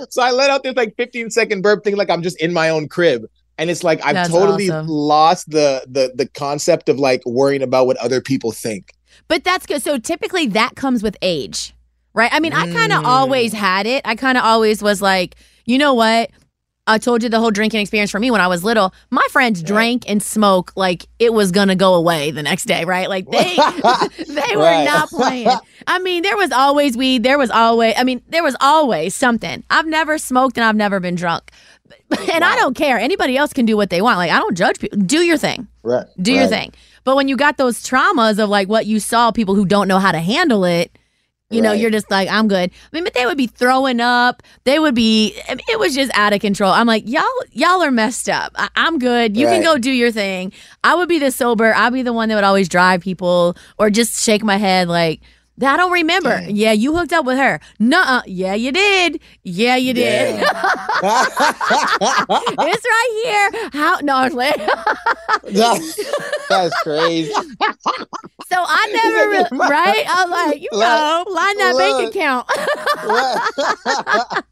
[0.10, 2.70] so I let out this like 15 second burp thing, like I'm just in my
[2.70, 3.26] own crib.
[3.58, 4.88] And it's like I've That's totally awesome.
[4.88, 8.92] lost the the the concept of like worrying about what other people think.
[9.28, 9.82] But that's good.
[9.84, 11.74] So typically that comes with age,
[12.16, 12.32] right?
[12.34, 13.08] I mean, I kind of Mm.
[13.08, 14.02] always had it.
[14.06, 16.32] I kind of always was like, you know what?
[16.86, 18.94] I told you the whole drinking experience for me when I was little.
[19.10, 23.08] My friends drank and smoked like it was gonna go away the next day, right?
[23.08, 23.56] Like they
[24.28, 24.84] they were Right.
[24.84, 25.48] not playing.
[25.88, 27.24] I mean, there was always weed.
[27.24, 27.94] There was always.
[27.98, 29.64] I mean, there was always something.
[29.70, 31.52] I've never smoked and I've never been drunk,
[32.34, 33.00] and I don't care.
[33.00, 34.18] Anybody else can do what they want.
[34.18, 35.00] Like I don't judge people.
[35.00, 36.06] Do your thing Right.
[36.22, 36.74] do your thing.
[37.06, 40.00] But when you got those traumas of like what you saw people who don't know
[40.00, 40.98] how to handle it,
[41.50, 41.80] you know, Right.
[41.80, 42.72] you're just like, I'm good.
[42.72, 44.42] I mean, but they would be throwing up.
[44.64, 45.40] They would be.
[45.48, 46.72] I mean, it was just out of control.
[46.72, 48.54] I'm like, y'all, y'all are messed up.
[48.56, 49.38] I, I'm good.
[49.38, 50.52] You can go do your thing.
[50.84, 51.74] I would be the sober.
[51.76, 55.22] I'd be the one that would always drive people or just shake my head like.
[55.62, 56.32] I don't remember.
[56.40, 56.56] Dang.
[56.56, 57.60] Yeah, you hooked up with her.
[57.78, 58.24] Nuh-uh.
[58.26, 59.20] Yeah, you did.
[59.44, 60.40] Yeah, you did.
[60.42, 60.50] it's
[62.86, 63.70] right here.
[63.72, 64.00] How?
[64.02, 64.58] No, I was like,
[66.50, 67.32] That's crazy.
[68.54, 70.06] So I never really, right?
[70.08, 72.48] I'm like, you know, line that bank account.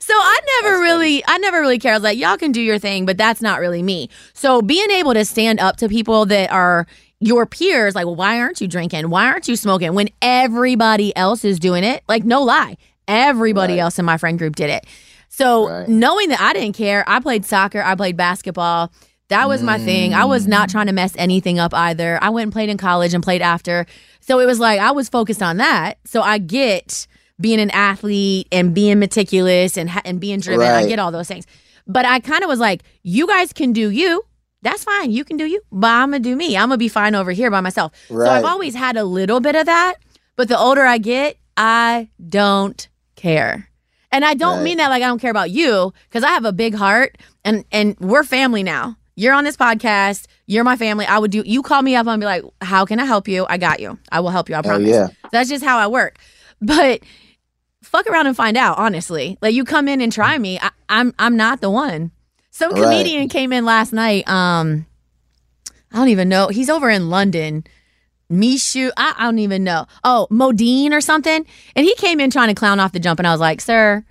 [0.00, 1.92] so I never really, I never really care.
[1.92, 4.10] I was like, y'all can do your thing, but that's not really me.
[4.34, 6.86] So being able to stand up to people that are
[7.20, 9.08] your peers, like, well, why aren't you drinking?
[9.10, 9.94] Why aren't you smoking?
[9.94, 12.76] When everybody else is doing it, like, no lie,
[13.08, 13.80] everybody Right.
[13.80, 14.84] else in my friend group did it.
[15.28, 15.88] So Right.
[15.88, 18.92] knowing that I didn't care, I played soccer, I played basketball.
[19.28, 20.14] That was my thing.
[20.14, 22.18] I was not trying to mess anything up either.
[22.22, 23.84] I went and played in college and played after.
[24.20, 25.98] So it was like I was focused on that.
[26.04, 27.06] So I get
[27.40, 30.66] being an athlete and being meticulous and ha- and being driven.
[30.66, 31.44] I get all those things.
[31.88, 34.22] But I kind of was like, you guys can do you.
[34.62, 35.10] That's fine.
[35.10, 35.60] You can do you.
[35.70, 36.56] But I'm going to do me.
[36.56, 37.92] I'm going to be fine over here by myself.
[38.08, 39.94] So I've always had a little bit of that.
[40.34, 43.68] But the older I get, I don't care.
[44.10, 44.62] And I don't Right.
[44.64, 47.64] mean that like I don't care about you because I have a big heart and
[47.70, 48.96] and we're family now.
[49.16, 50.26] You're on this podcast.
[50.46, 51.06] You're my family.
[51.06, 51.42] I would do.
[51.44, 53.98] You call me up and be like, "How can I help you?" I got you.
[54.12, 54.54] I will help you.
[54.54, 54.88] I promise.
[54.88, 55.08] yeah.
[55.32, 56.18] That's just how I work.
[56.60, 57.00] But
[57.82, 58.78] fuck around and find out.
[58.78, 60.58] Honestly, like you come in and try me.
[60.60, 62.10] I, I'm I'm not the one.
[62.50, 62.82] Some Right.
[62.82, 64.28] comedian came in last night.
[64.28, 64.86] Um,
[65.92, 66.48] I don't even know.
[66.48, 67.64] He's over in London.
[68.30, 69.86] Mishu, I, I don't even know.
[70.04, 71.46] Oh, Modine or something.
[71.76, 74.04] And he came in trying to clown off the jump, and I was like, "Sir,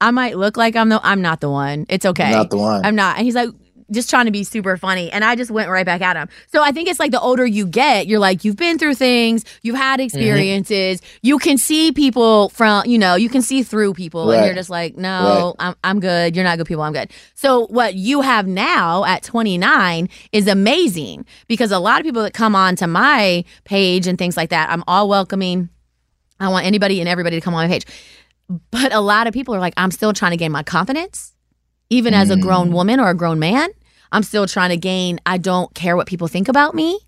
[0.00, 1.84] I might look like I'm the I'm not the one.
[1.90, 2.30] It's okay.
[2.30, 2.84] Not the one.
[2.86, 3.50] I'm not." And he's like,
[3.90, 6.28] just trying to be super funny, and I just went right back at him.
[6.52, 9.44] So I think it's like the older you get, you're like you've been through things,
[9.62, 10.06] you've had Mm-hmm.
[10.06, 14.54] experiences, you can see people from, you know, you can see through people, and you're
[14.54, 16.34] just like, no, I'm I'm good.
[16.34, 16.82] You're not good people.
[16.82, 17.10] I'm good.
[17.34, 22.32] So what you have now at 29 is amazing because a lot of people that
[22.34, 25.68] come on to my page and things like that, I'm all welcoming.
[26.40, 27.84] I want anybody and everybody to come on my page.
[28.70, 31.33] But a lot of people are like, I'm still trying to gain my confidence,
[31.90, 32.74] even as a grown mm.
[32.74, 33.70] woman or a grown man.
[34.12, 37.00] I'm still trying to gain, I don't care what people think about me.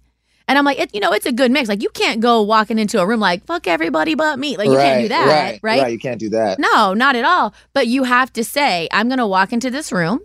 [0.48, 1.68] And I'm like, it, you know, it's a good mix.
[1.68, 4.56] Like, you can't go walking into a room like, fuck everybody but me.
[4.56, 5.82] Like, you can't do that, right, right?
[5.82, 5.92] Right.
[5.92, 6.58] You can't do that.
[6.58, 7.52] No, not at all.
[7.72, 10.20] But you have to say, I'm going to walk into this room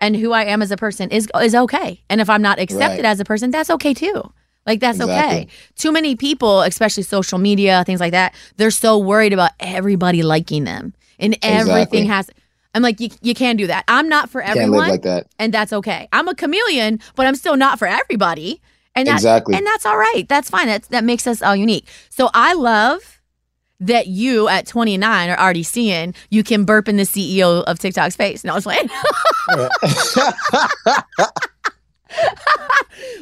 [0.00, 2.02] and who I am as a person is is okay.
[2.08, 3.04] And if I'm not accepted Right.
[3.04, 4.32] as a person, that's okay too.
[4.66, 5.46] Like that's okay.
[5.76, 10.64] Too many people, especially social media, things like that, they're so worried about everybody liking
[10.64, 10.92] them.
[11.18, 12.06] And everything Exactly.
[12.06, 12.30] has
[12.76, 13.84] I'm like you, you can't do that.
[13.88, 15.26] I'm not for everyone live like that.
[15.38, 16.08] and that's okay.
[16.12, 18.60] I'm a chameleon, but I'm still not for everybody.
[18.94, 19.54] And that, Exactly.
[19.54, 20.24] and that's all right.
[20.28, 20.66] That's fine.
[20.66, 21.88] That's that makes us all unique.
[22.10, 23.20] So I love
[23.80, 28.16] that you at 29 are already seeing you can burp in the CEO of TikTok's
[28.16, 28.44] face.
[28.44, 28.88] No, I was playing.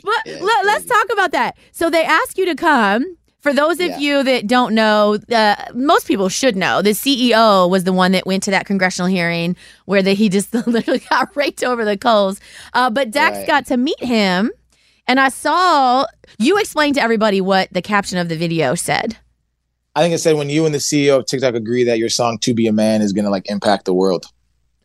[0.02, 1.56] but let, us talk about that.
[1.72, 3.16] So they ask you to come.
[3.44, 3.98] For those of Yeah.
[3.98, 6.80] you that don't know, uh, most people should know.
[6.80, 9.54] The CEO was the one that went to that congressional hearing
[9.84, 12.40] where the, he just literally got raked over the coals.
[12.72, 13.46] Uh, but Dax Right.
[13.46, 14.50] got to meet him,
[15.06, 16.06] and I saw
[16.38, 19.18] you explain to everybody what the caption of the video said.
[19.94, 22.38] I think it said when you and the CEO of TikTok agree that your song
[22.38, 24.24] "To Be a Man" is going to like impact the world.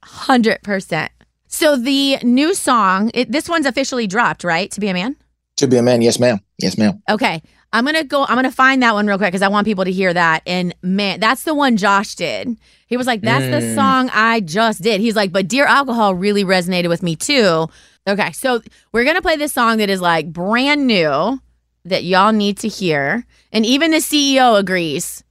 [0.03, 1.13] Hundred percent.
[1.47, 4.69] So the new song, it, this one's officially dropped, right?
[4.71, 5.15] To be a man.
[5.55, 6.41] To be a man, yes, ma'am.
[6.57, 7.01] Yes, ma'am.
[7.09, 7.41] Okay.
[7.71, 8.23] I'm gonna go.
[8.25, 10.41] I'm gonna find that one real quick because I want people to hear that.
[10.47, 12.57] And man, that's the one Josh did.
[12.87, 13.75] He was like, "That's the Mm.
[13.75, 17.69] song I just did." He's like, "But Dear Alcohol really resonated with me too."
[18.07, 21.39] Okay, so we're gonna play this song that is like brand new
[21.85, 25.23] that y'all need to hear, and even the CEO agrees.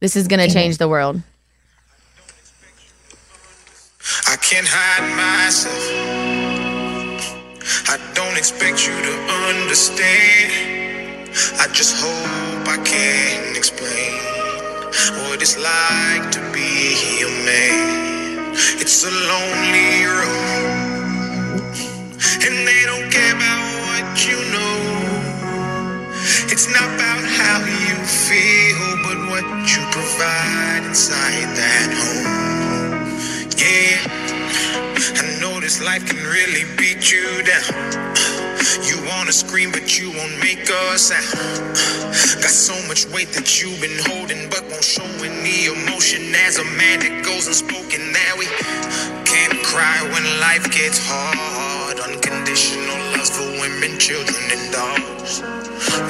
[0.00, 1.20] This is gonna change the world.
[4.28, 5.82] I can't hide myself.
[7.88, 9.12] I don't expect you to
[9.50, 10.75] understand.
[11.36, 14.16] I just hope I can explain
[15.28, 18.54] what it's like to be a man.
[18.80, 21.60] It's a lonely road,
[22.40, 24.80] and they don't care about what you know.
[26.48, 32.85] It's not about how you feel, but what you provide inside that home.
[33.58, 34.24] Yeah,
[35.02, 38.04] I know this life can really beat you down.
[38.84, 41.76] You wanna scream, but you won't make a sound.
[42.42, 46.34] Got so much weight that you've been holding, but won't show any emotion.
[46.46, 48.46] As a man that goes unspoken, that we
[49.24, 52.00] can't cry when life gets hard.
[52.00, 55.42] Unconditional love for women, children, and dogs.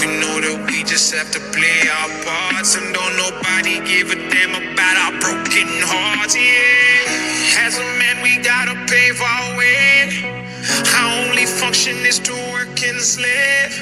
[0.01, 4.17] We know that we just have to play our parts, and don't nobody give a
[4.31, 6.37] damn about our broken hearts.
[6.37, 10.11] Yeah, as a man, we gotta pave our way.
[10.99, 13.73] Our only function is to work and slave.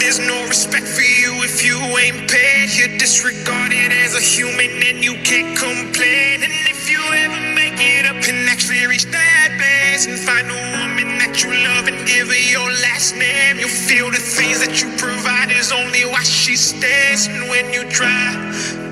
[0.00, 2.72] There's no respect for you if you ain't paid.
[2.72, 6.42] You're disregarded as a human and you can't complain.
[6.42, 10.60] And if you ever make it up and actually reach that place and find a
[10.80, 14.80] woman that you love and give her your last name, you'll feel the things that
[14.80, 17.26] you provide is only why she stays.
[17.26, 18.32] And when you try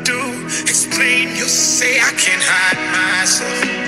[0.05, 0.19] to
[0.69, 3.84] explain, you'll say, I can't hide myself.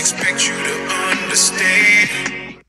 [0.00, 0.72] I don't expect you to
[1.18, 2.64] understand.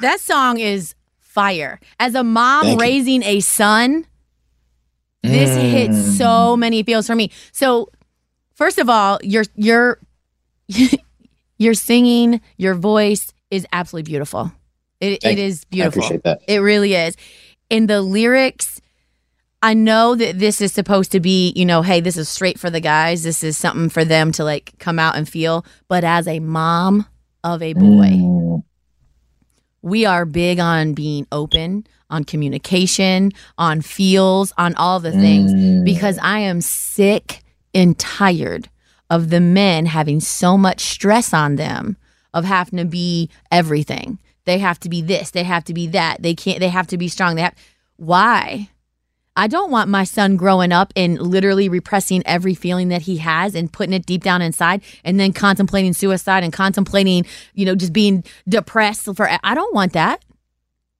[0.00, 1.78] That song is fire.
[2.00, 2.86] As a mom Thank you.
[2.86, 4.06] raising a son,
[5.22, 6.16] this hits Mm.
[6.16, 7.30] so many feels for me.
[7.52, 7.90] So,
[8.54, 9.98] first of all, your your
[11.58, 14.50] your singing, your voice is absolutely beautiful.
[14.98, 15.44] It, it Thank you.
[15.44, 15.98] is I beautiful.
[16.00, 16.40] appreciate that.
[16.48, 17.16] It really is.
[17.68, 18.80] In the lyrics,
[19.62, 22.68] I know that this is supposed to be, you know, hey, this is straight for
[22.68, 23.22] the guys.
[23.22, 25.64] This is something for them to like come out and feel.
[25.88, 27.06] But as a mom
[27.44, 28.62] of a boy, Mm.
[29.82, 35.84] we are big on being open, on communication, on feels, on all the things Mm.
[35.84, 37.42] because I am sick
[37.74, 38.68] and tired
[39.10, 41.96] of the men having so much stress on them
[42.34, 44.18] of having to be everything.
[44.44, 46.20] They have to be this, they have to be that.
[46.22, 47.36] They can't they have to be strong.
[47.36, 47.54] They have
[47.96, 48.68] why?
[49.36, 53.54] I don't want my son growing up and literally repressing every feeling that he has
[53.54, 57.24] and putting it deep down inside and then contemplating suicide and contemplating,
[57.54, 60.22] you know, just being depressed for I don't want that.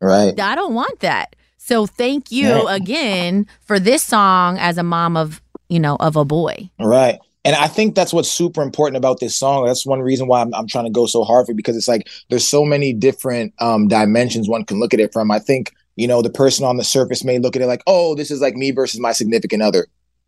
[0.01, 0.39] Right.
[0.39, 1.37] I don't want that.
[1.59, 2.81] So thank you Right.
[2.81, 6.71] again for this song as a mom of, you know, of a boy.
[6.81, 7.19] Right.
[7.45, 9.67] And I think that's what's super important about this song.
[9.67, 11.89] That's one reason why I'm, I'm trying to go so hard for it because it's
[11.89, 15.31] like there's so many different um, dimensions one can look at it from.
[15.31, 18.15] I think, you know, the person on the surface may look at it like, oh,
[18.15, 19.87] this is like me versus my significant other.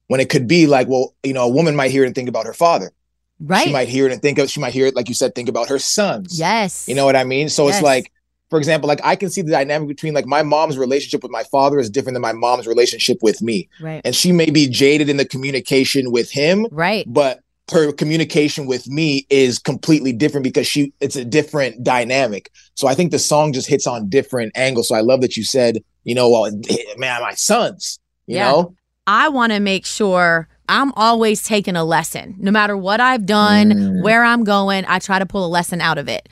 [0.09, 2.29] When it could be like, well, you know, a woman might hear it and think
[2.29, 2.93] about her father.
[3.41, 3.65] Right.
[3.67, 5.49] She might hear it and think of, she might hear it, like you said, think
[5.49, 6.39] about her sons.
[6.39, 6.87] yes.
[6.89, 7.49] You know what I mean?
[7.49, 7.77] So Yes.
[7.77, 8.13] it's like,
[8.51, 11.43] for example, like I can see the dynamic between like my mom's relationship with my
[11.45, 13.69] father is different than my mom's relationship with me.
[13.81, 14.03] right.
[14.05, 17.05] And she may be jaded in the communication with him, Right.
[17.13, 17.41] but
[17.71, 22.51] her communication with me is completely different because she it's a different dynamic.
[22.75, 24.89] So I think the song just hits on different angles.
[24.89, 26.51] So I love that you said, you know, well,
[26.99, 28.51] man, my sons, you Yeah.
[28.51, 28.75] know,
[29.07, 32.37] I want to make sure I'm always taking a lesson.
[32.39, 34.03] No matter what I've done, Mm.
[34.03, 36.29] where I'm going, I try to pull a lesson out of it.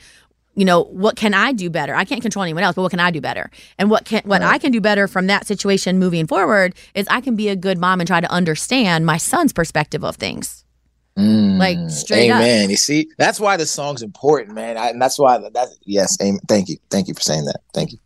[0.55, 1.95] You know, what can I do better?
[1.95, 3.49] I can't control anyone else, but what can I do better?
[3.79, 7.21] And what can what I can do better from that situation moving forward is I
[7.21, 10.62] can be a good mom and try to understand my son's perspective of things.
[11.15, 12.41] Like, straight up.
[12.41, 12.45] Mm.
[12.45, 12.69] amen.
[12.69, 14.77] You see, that's why the song's important, man.
[14.77, 16.39] I, and that's why that's yes, amen.
[16.47, 17.61] Thank you, thank you for saying that.
[17.73, 17.99] Thank you.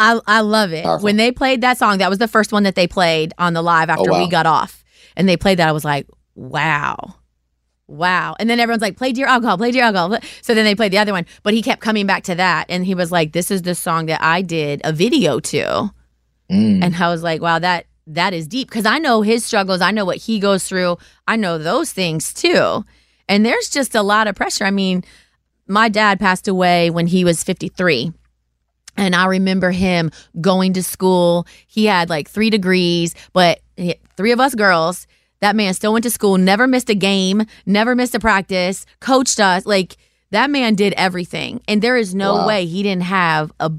[0.00, 0.84] I I love it.
[0.84, 1.04] Powerful.
[1.04, 3.62] When they played that song, that was the first one that they played on the
[3.62, 4.18] live after Oh, wow.
[4.20, 4.84] we got off.
[5.16, 6.06] And they played that, I was like,
[6.36, 7.16] wow.
[7.88, 8.36] Wow.
[8.38, 10.18] And then everyone's like, play Dear Alcohol, play Dear Alcohol.
[10.42, 11.26] So then they played the other one.
[11.42, 12.66] But he kept coming back to that.
[12.68, 15.90] And he was like, this is the song that I did a video to.
[16.52, 16.84] Mm.
[16.84, 18.68] And I was like, wow, that that is deep.
[18.68, 19.80] Because I know his struggles.
[19.80, 20.98] I know what he goes through.
[21.26, 22.84] I know those things too.
[23.28, 24.64] And there's just a lot of pressure.
[24.64, 25.04] I mean,
[25.66, 28.12] my dad passed away when he was 53.
[28.96, 31.46] And I remember him going to school.
[31.66, 33.60] He had like three degrees, but
[34.16, 35.06] three of us girls.
[35.40, 39.38] That man still went to school, never missed a game, never missed a practice, coached
[39.38, 39.64] us.
[39.66, 39.96] Like
[40.32, 41.60] that man did everything.
[41.68, 42.46] And there is no Wow.
[42.48, 43.70] way he didn't have a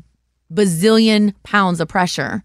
[0.53, 2.43] bazillion pounds of pressure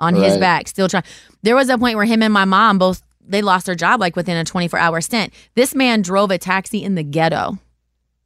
[0.00, 1.04] on his back, still trying.
[1.42, 4.16] There was a point where him and my mom both they lost their job like
[4.16, 5.32] within a 24 hour stint.
[5.54, 7.58] This man drove a taxi in the ghetto.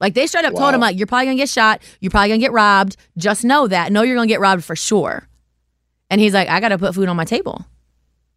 [0.01, 2.41] Like they straight up told him, like, you're probably gonna get shot, you're probably gonna
[2.41, 2.97] get robbed.
[3.17, 3.93] Just know that.
[3.93, 5.29] Know you're gonna get robbed for sure.
[6.11, 7.65] And he's like, I gotta put food on my table.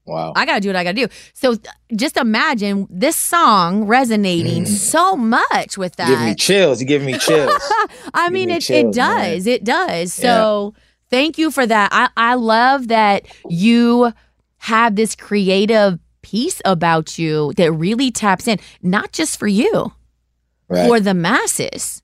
[0.06, 0.32] Wow.
[0.36, 1.08] I gotta do what I gotta do.
[1.34, 4.68] So th- just imagine this song resonating mm.
[4.68, 6.38] so much with You give me that.
[6.38, 6.80] chills.
[6.80, 7.72] You give me chills.
[8.14, 9.34] I mean, me it, it chills, man.
[9.34, 9.48] does.
[9.48, 10.14] It does.
[10.14, 10.74] So
[11.10, 11.90] thank you for that.
[11.92, 14.12] I, I love that you
[14.58, 19.94] have this creative piece about you that really taps in, not just for you,
[20.68, 20.88] right.
[20.88, 22.02] for the masses.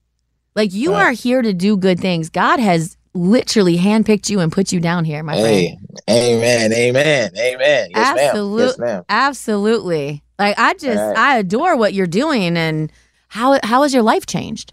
[0.54, 1.06] Like you Right.
[1.06, 2.30] are here to do good things.
[2.30, 5.78] God has literally handpicked you and put you down here, my friend.
[6.10, 7.90] Amen, amen, amen.
[7.94, 8.58] Yes, ma'am.
[8.58, 9.04] Yes, ma'am.
[9.08, 10.22] Absolutely.
[10.38, 11.16] Like I just Right.
[11.16, 12.90] I adore what you're doing and
[13.28, 14.72] how how has your life changed?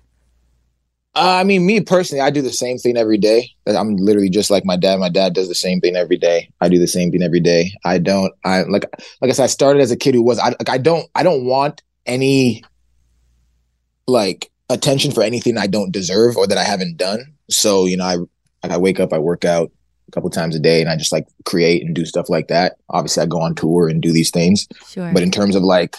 [1.14, 3.50] Uh, I mean, me personally, I do the same thing every day.
[3.68, 5.00] I'm literally just like my dad.
[5.00, 6.50] My dad does the same thing every day.
[6.62, 7.72] I do the same thing every day.
[7.84, 8.34] I don't.
[8.46, 8.86] I like,
[9.22, 10.40] like I said, I started as a kid who was.
[10.40, 10.70] I like.
[10.70, 11.10] I don't.
[11.14, 12.64] I don't want any
[14.08, 17.34] like attention for anything I don't deserve or that I haven't done.
[17.50, 18.16] So you know, I
[18.64, 19.72] like I wake up, I work out
[20.08, 22.78] a couple times a day, and I just like create and do stuff like that.
[22.90, 24.68] Obviously, I go on tour and do these things.
[24.88, 25.12] Sure.
[25.14, 25.98] But in terms of like,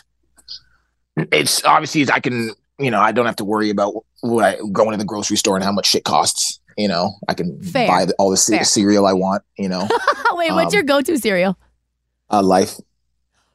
[1.16, 2.52] it's obviously I can,
[2.82, 5.56] you know, I don't have to worry about what I going to the grocery store
[5.56, 6.60] and how much shit costs.
[6.78, 7.86] You know, I can Fair.
[7.86, 8.64] buy all the Fair.
[8.64, 9.42] cereal I want.
[9.58, 9.88] You know,
[10.32, 11.58] Wait, what's um, your go-to cereal?
[12.30, 12.76] uh, life,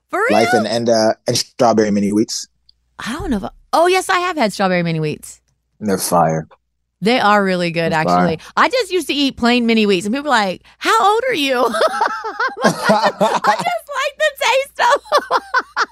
[0.09, 0.31] For real?
[0.39, 2.47] life, and and uh, and strawberry mini wheats.
[2.99, 3.37] I don't know.
[3.37, 5.41] If I- oh, yes, I have had strawberry mini wheats.
[5.79, 6.47] And they're fire.
[7.01, 8.39] They are really good, They're actually.
[8.55, 11.33] I just used to eat plain mini wheats, and people are like, "How old are
[11.35, 11.57] you?"
[12.63, 12.79] I just
[13.99, 15.41] like the taste of.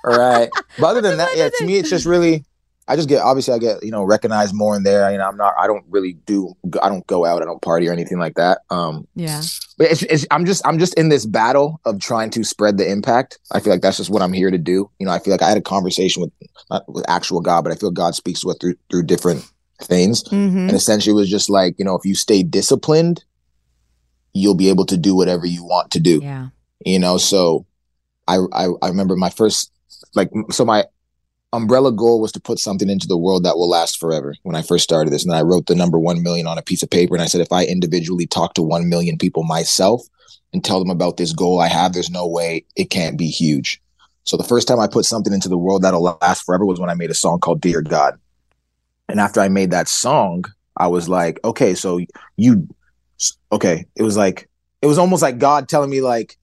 [0.05, 0.49] All right.
[0.79, 2.43] But other than that, yeah, to me, it's just really.
[2.87, 5.11] I just get obviously I get you know recognized more in there.
[5.11, 5.53] You know, I'm not.
[5.59, 6.55] I don't really do.
[6.81, 7.41] I don't go out.
[7.41, 8.59] I don't party or anything like that.
[8.69, 9.41] Um, yeah.
[9.77, 12.89] But it's, it's I'm just I'm just in this battle of trying to spread the
[12.89, 13.39] impact.
[13.51, 14.89] I feel like that's just what I'm here to do.
[14.99, 16.31] You know, I feel like I had a conversation with
[16.69, 19.49] not with actual God, but I feel God speaks to us through through different
[19.81, 20.23] things.
[20.23, 20.57] Mm-hmm.
[20.57, 23.25] And essentially it was just like, you know, if you stay disciplined,
[24.33, 26.19] you'll be able to do whatever you want to do.
[26.21, 26.49] Yeah.
[26.85, 27.65] You know, so
[28.27, 29.71] I I, I remember my first
[30.13, 30.85] like so my
[31.55, 34.61] umbrella goal was to put something into the world that will last forever when I
[34.61, 35.25] first started this.
[35.25, 37.15] And I wrote the number 1 million on a piece of paper.
[37.15, 40.01] And I said, if I individually talk to 1 million people myself
[40.53, 43.81] and tell them about this goal I have, there's no way it can't be huge.
[44.23, 46.89] So the first time I put something into the world that'll last forever was when
[46.89, 48.19] I made a song called Dear God.
[49.07, 50.45] And after I made that song,
[50.77, 51.99] I was like, okay, so
[52.37, 52.67] you,
[53.51, 53.85] okay.
[53.95, 54.49] It was like,
[54.81, 56.37] it was almost like God telling me, like,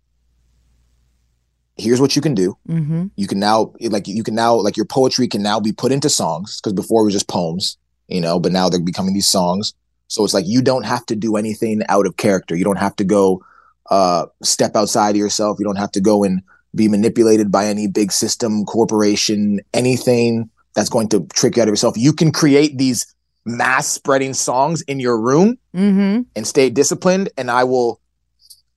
[1.76, 2.56] here's what you can do.
[2.68, 3.06] Mm-hmm.
[3.16, 6.08] You can now, like, you can now, like, your poetry can now be put into
[6.08, 9.74] songs because before it was just poems, you know, but now they're becoming these songs.
[10.08, 12.54] So it's like, you don't have to do anything out of character.
[12.54, 13.42] You don't have to go,
[13.90, 15.58] uh, step outside of yourself.
[15.58, 16.42] You don't have to go and
[16.74, 21.72] be manipulated by any big system, corporation, anything that's going to trick you out of
[21.72, 21.96] yourself.
[21.96, 23.14] You can create these
[23.44, 26.22] mass spreading songs in your room Mm-hmm.
[26.36, 27.98] and stay disciplined, and I will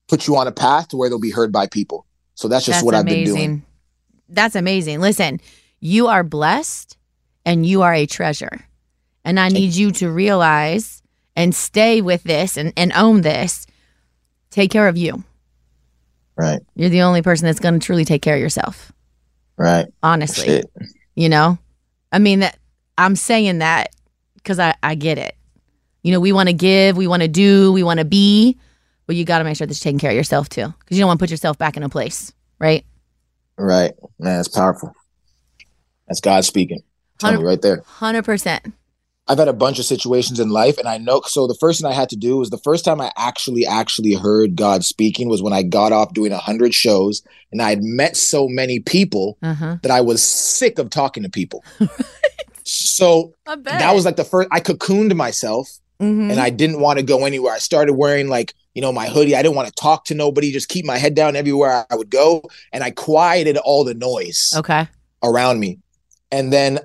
[0.08, 2.05] put you on a path to where they'll be heard by people.
[2.36, 3.20] So that's just That's what amazing.
[3.20, 3.66] I've been doing.
[4.30, 5.00] That's amazing.
[5.02, 5.40] Listen,
[5.80, 6.98] you are blessed
[7.46, 8.66] and you are a treasure.
[9.24, 11.02] And I need you to realize
[11.36, 13.66] and stay with this and, and own this.
[14.52, 15.24] Take care of you.
[16.38, 18.92] Right, You're the only person that's going to truly take care of yourself.
[19.58, 19.88] right.
[20.04, 20.46] Honestly.
[20.46, 20.72] Shit.
[21.16, 21.58] You know?
[22.12, 22.58] I mean that
[22.98, 23.96] I'm saying that
[24.36, 25.36] because I, I get it.
[26.04, 28.58] You know, we want to give, we want to do, we want to be,
[29.08, 30.74] but you got to make sure that you're taking care of yourself too.
[30.80, 32.86] Because you don't want to put yourself back in a place, right?
[33.58, 33.94] Right.
[34.20, 34.94] Man, it's powerful.
[36.08, 36.82] That's God speaking.
[37.20, 37.78] Tell me right there.
[38.00, 38.74] 100%.
[39.28, 41.22] I've had a bunch of situations in life, and I know.
[41.26, 44.14] So the first thing I had to do was the first time I actually, actually
[44.14, 47.82] heard God speaking was when I got off doing a hundred shows, and I had
[47.82, 49.78] met so many people Uh huh.
[49.82, 51.64] that I was sick of talking to people.
[52.64, 54.50] so that was like the first.
[54.52, 56.30] I cocooned myself, Mhm.
[56.32, 57.54] and I didn't want to go anywhere.
[57.54, 59.36] I started wearing like you know my hoodie.
[59.36, 60.52] I didn't want to talk to nobody.
[60.52, 64.54] Just keep my head down everywhere I would go, and I quieted all the noise
[64.56, 64.88] okay.
[65.24, 65.80] around me.
[66.32, 66.80] And then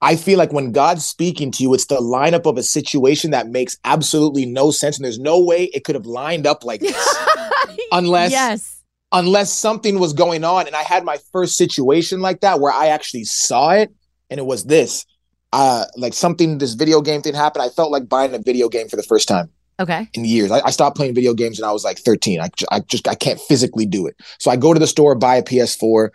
[0.00, 3.48] I feel like when God's speaking to you, it's the lineup of a situation that
[3.48, 4.96] makes absolutely no sense.
[4.96, 7.18] And there's no way it could have lined up like this
[7.92, 8.82] Unless- yes.
[9.12, 10.66] unless something was going on.
[10.66, 13.92] And I had my first situation like that where I actually saw it.
[14.30, 15.04] And it was this
[15.52, 17.62] uh, like something, this video game thing happened.
[17.62, 19.50] I felt like buying a video game for the first time
[19.80, 20.08] Okay.
[20.14, 20.50] in years.
[20.50, 22.40] I, I stopped playing video games when I was like 13.
[22.40, 24.16] I, I just I can't physically do it.
[24.38, 26.10] So I go to the store, buy a PS4.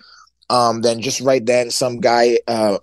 [0.50, 2.78] Um, then just right then, some guy uh,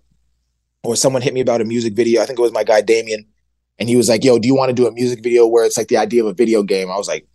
[0.82, 2.22] or someone hit me about a music video.
[2.22, 3.24] I think it was my guy Damien,
[3.78, 5.78] and he was like, "Yo, do you want to do a music video where it's
[5.78, 7.26] like the idea of a video game?" I was like,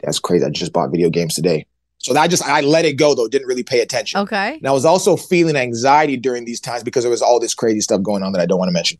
[0.00, 0.44] "That's crazy.
[0.44, 1.66] I just bought video games today."
[1.98, 3.28] So that just I let it go though.
[3.28, 4.20] Didn't really pay attention.
[4.20, 4.56] Okay.
[4.56, 7.80] And I was also feeling anxiety during these times because there was all this crazy
[7.80, 8.98] stuff going on that I don't want to mention.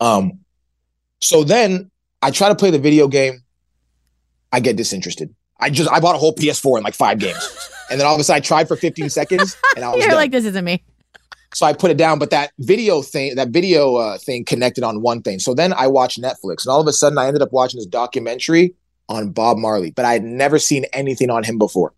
[0.00, 0.38] Um,
[1.20, 1.90] so then
[2.24, 3.42] I try to play the video game.
[4.50, 5.34] I get disinterested.
[5.60, 8.20] I just I bought a whole PS4 in like five games, and then all of
[8.20, 10.82] a sudden I tried for 15 seconds and I was like, this isn't me.
[11.52, 12.18] so I put it down.
[12.18, 15.38] But that video thing, that video uh, thing, connected on one thing.
[15.38, 17.86] So then I watched Netflix, and all of a sudden I ended up watching this
[17.86, 18.74] documentary
[19.10, 21.92] on Bob Marley, but I had never seen anything on him before.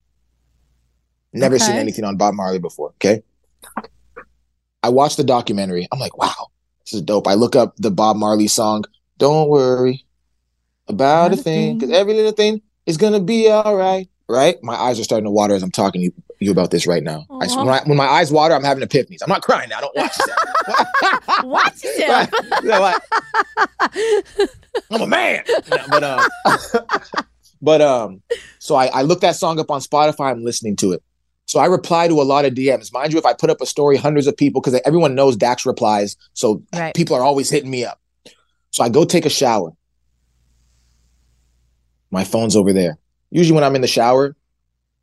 [1.32, 2.88] Never seen anything on Bob Marley before.
[2.96, 3.22] Okay.
[4.82, 5.86] I watched the documentary.
[5.92, 6.48] I'm like, wow,
[6.84, 7.28] this is dope.
[7.28, 8.84] I look up the Bob Marley song,
[9.18, 10.05] Don't Worry
[10.88, 14.08] About a Thing, because every little thing is going to be all right.
[14.28, 14.56] Right?
[14.62, 17.02] My eyes are starting to water as I'm talking to you, you about this right
[17.02, 17.26] now.
[17.30, 19.22] I, when, I, when my eyes water, I'm having epiphanies.
[19.22, 19.78] I'm not crying now.
[19.78, 21.42] I Don't watch that.
[21.44, 22.28] Watch yourself.
[22.64, 23.02] Yeah, like,
[24.90, 25.44] I'm a man.
[25.70, 26.28] No, but um,
[27.62, 28.22] but um,
[28.58, 30.30] so I, I looked that song up on Spotify.
[30.30, 31.02] I'm listening to it.
[31.46, 32.92] So I reply to a lot of DMs.
[32.92, 35.64] Mind you, if I put up a story, hundreds of people, because everyone knows Dax
[35.64, 36.16] replies.
[36.34, 36.94] So Right.
[36.94, 38.00] people are always hitting me up.
[38.72, 39.72] So I go take a shower.
[42.16, 42.96] My phone's over there.
[43.30, 44.34] Usually when I'm in the shower,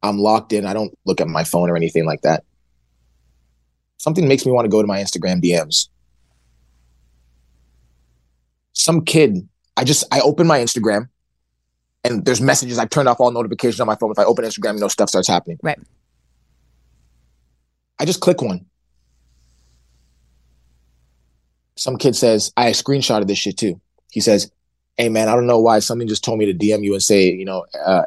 [0.02, 0.66] I'm locked in.
[0.66, 2.44] I don't look at my phone or anything like that.
[3.98, 5.90] Something makes me want to go to my Instagram DMs.
[8.72, 9.48] Some kid,
[9.78, 11.08] I just I open my Instagram
[12.04, 12.80] and there's messages.
[12.80, 14.10] I've turned off all notifications on my phone.
[14.10, 15.60] If I open Instagram, you know stuff starts happening.
[15.62, 15.78] Right.
[18.00, 18.66] I just click one.
[21.76, 23.80] Some kid says, I screenshotted this shit too.
[24.10, 24.52] He says,
[24.98, 27.32] Hey man, I don't know why something just told me to DM you and say,
[27.32, 28.04] you know, uh,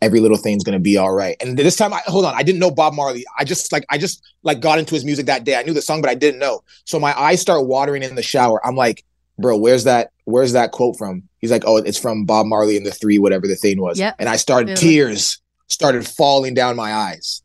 [0.00, 1.36] every little thing's gonna be all right.
[1.40, 3.24] And this time, I hold on, I didn't know Bob Marley.
[3.38, 5.56] I just like, I just like got into his music that day.
[5.56, 6.62] I knew the song, but I didn't know.
[6.84, 8.64] So my eyes start watering in the shower.
[8.66, 9.04] I'm like,
[9.38, 10.10] bro, where's that?
[10.24, 11.22] Where's that quote from?
[11.40, 13.98] He's like, oh, it's from Bob Marley and the Three, whatever the thing was.
[13.98, 14.16] Yep.
[14.18, 17.41] And I started tears started falling down my eyes.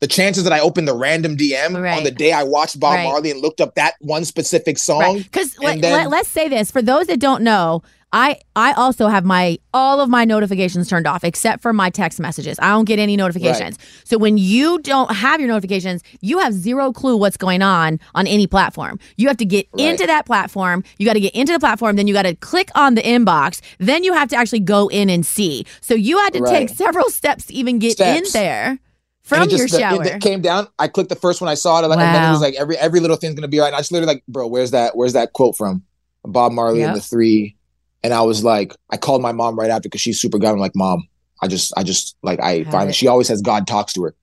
[0.00, 3.04] The chances that I opened the random DM on the day I watched Bob Right.
[3.04, 6.48] Marley and looked up that one specific song, Because and let, then- let, us say
[6.48, 7.82] this for those that don't know,
[8.12, 12.20] I I also have my all of my notifications turned off except for my text
[12.20, 12.58] messages.
[12.60, 13.78] I don't get any notifications.
[14.04, 18.26] So when you don't have your notifications, you have zero clue what's going on on
[18.26, 19.00] any platform.
[19.16, 19.86] You have to get Right.
[19.88, 20.84] into that platform.
[20.98, 21.96] You got to get into the platform.
[21.96, 23.60] Then you got to click on the inbox.
[23.78, 25.64] Then you have to actually go in and see.
[25.80, 28.34] So you had to take several steps to even get Steps.
[28.34, 28.78] in there
[29.26, 30.02] from and your just the- shower.
[30.02, 30.68] it, it came down.
[30.78, 32.76] I clicked the first one I saw it, like and then it was like every
[32.78, 33.66] every little thing's gonna be right.
[33.66, 34.96] And I just literally like, bro, where's that?
[34.96, 35.82] Where's that quote from?
[36.24, 36.88] Bob Marley Yep.
[36.88, 37.56] and the Three.
[38.02, 40.52] And I was like, I called my mom right after because she's super God.
[40.52, 41.08] I'm like, mom,
[41.42, 42.90] I just, I just like, I Have finally.
[42.90, 42.94] it.
[42.94, 44.14] She always says God talks to her,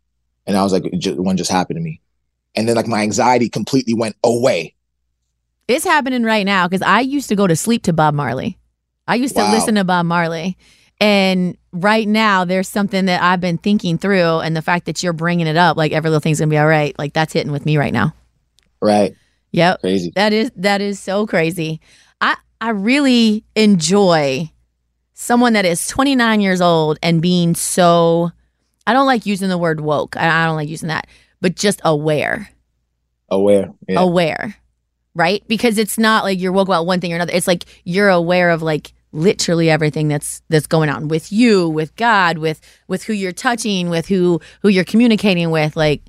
[0.47, 1.99] and I was like, it ju- one just happened to me,
[2.55, 4.73] and then like my anxiety completely went away.
[5.67, 8.57] It's happening right now because I used to go to sleep to Bob Marley.
[9.07, 10.57] I used to listen to Bob Marley.
[10.99, 14.39] And right now, there's something that I've been thinking through.
[14.39, 16.67] And the fact that you're bringing it up, like every little thing's to be all
[16.67, 18.13] right, like that's hitting with me right now.
[18.81, 19.15] Right,
[19.51, 19.81] Yep.
[19.81, 20.11] crazy.
[20.15, 21.79] That is that is so crazy.
[22.19, 24.51] I I really enjoy
[25.13, 28.31] someone that is 29 years old and being so
[28.85, 30.17] I don't like using the word woke.
[30.17, 31.07] I, I don't like using that,
[31.39, 32.49] but just aware.
[33.29, 33.69] Aware.
[33.87, 34.01] Yeah.
[34.01, 34.55] Aware.
[35.15, 35.43] Right?
[35.47, 37.33] Because it's not like you're woke about one thing or another.
[37.33, 41.95] It's like you're aware of like literally everything that's that's going on with you, with
[41.95, 45.75] God, with with who you're touching, with who who you're communicating with.
[45.77, 46.01] Like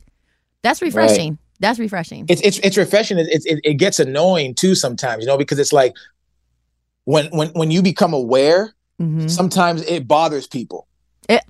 [0.62, 1.38] that's refreshing.
[1.60, 2.26] That's refreshing.
[2.28, 3.18] it's it's it's refreshing.
[3.18, 5.94] It, it it gets annoying too sometimes, you know, because it's like
[7.04, 9.30] when when when you become aware, Mhm.
[9.30, 10.86] sometimes it bothers people.
[11.28, 11.42] It-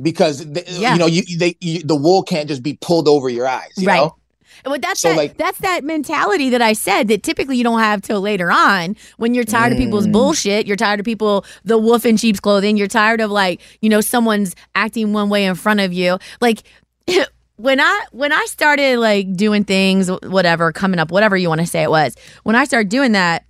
[0.00, 0.92] because they, Yeah.
[0.94, 3.86] you know you they you, the wool can't just be pulled over your eyes, you
[3.86, 3.96] Right.
[3.96, 4.16] know.
[4.64, 7.80] But that's So, that, like- that's that mentality that I said that typically you don't
[7.80, 10.12] have till later on when you're tired of people's Mm.
[10.12, 10.66] bullshit.
[10.66, 12.76] You're tired of people the wolf in sheep's clothing.
[12.76, 16.18] You're tired of like you know someone's acting one way in front of you.
[16.40, 16.62] Like
[17.56, 21.66] when I when I started like doing things, whatever coming up, whatever you want to
[21.66, 22.14] say it was.
[22.42, 23.44] When I started doing that,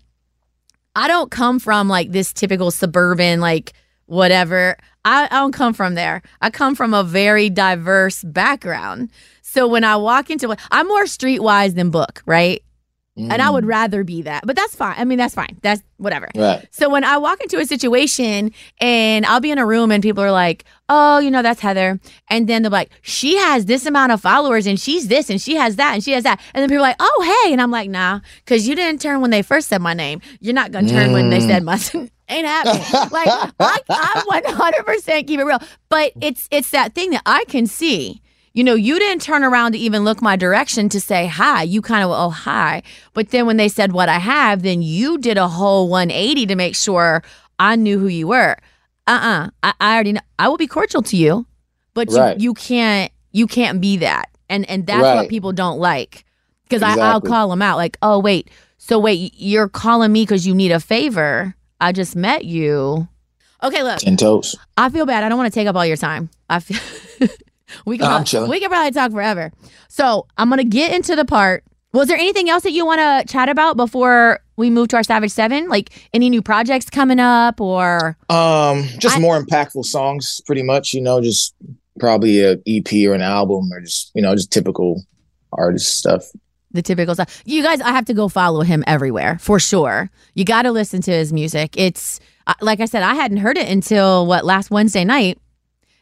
[0.97, 3.73] I don't come from like this typical suburban like
[4.07, 4.77] whatever.
[5.05, 6.21] I, I don't come from there.
[6.43, 9.11] I come from a very diverse background.
[9.51, 12.63] So when I walk into I'm more streetwise than book, right?
[13.17, 13.69] And I would mm.
[13.69, 14.47] rather be that.
[14.47, 14.95] But that's fine.
[14.97, 15.59] I mean, that's fine.
[15.61, 16.29] That's whatever.
[16.37, 16.67] right.
[16.71, 20.23] So when I walk into a situation and I'll be in a room and people
[20.23, 24.13] are like, "Oh, you know, that's Heather," and then they're like, "She has this amount
[24.13, 26.71] of followers and she's this and she has that and she has that," and then
[26.71, 29.43] people are like, "Oh, hey," and I'm like, "Nah," because you didn't turn when they
[29.43, 30.23] first said my name.
[30.41, 32.09] You're not gonna turn when they said my mm.
[32.29, 33.11] ain't happening.
[33.11, 33.29] like
[33.59, 37.67] I, I 100 percent keep it real, but it's it's that thing that I can
[37.67, 38.23] see.
[38.53, 41.63] You know, you didn't turn around to even look my direction to say hi.
[41.63, 42.83] You kind of, oh, hi.
[43.15, 46.57] But then when they said what I have, then you did a whole 180 to
[46.57, 47.23] make sure
[47.61, 48.57] I knew who you were.
[49.07, 49.51] Uh-uh.
[49.63, 50.21] I, I already know.
[50.39, 51.47] I will be cordial to you,
[51.95, 52.39] but Right.
[52.41, 54.31] you, you can't, you can't be that.
[54.49, 55.15] And, and that's Right.
[55.17, 56.25] what people don't like.
[56.65, 58.51] Because I'll call them out like, oh, wait.
[58.79, 61.55] So wait, you're calling me because you need a favor.
[61.81, 63.07] I just met you.
[63.63, 63.99] Okay, look.
[63.99, 64.57] Ten toes.
[64.77, 65.23] I feel bad.
[65.23, 66.31] I don't want to take up all your time.
[66.49, 66.79] I feel
[67.87, 68.51] we can I'm probably- chilling.
[68.51, 69.53] we can probably talk forever.
[69.89, 71.65] So I'm gonna get into the part.
[71.93, 75.03] Was there anything else that you want to chat about before we move to our
[75.03, 75.69] Savage Seven?
[75.69, 80.95] Like any new projects coming up, or Um, just I- more impactful songs, pretty much.
[80.95, 81.53] You know, just
[81.99, 85.03] probably a EP or an album, or just you know, just typical
[85.53, 86.23] artist stuff.
[86.73, 87.43] the typical stuff?
[87.45, 90.09] You guys, I have to go follow him everywhere for sure.
[90.35, 91.75] You got to listen to his music.
[91.77, 95.39] It's uh, like I said, I hadn't heard it until what last Wednesday night.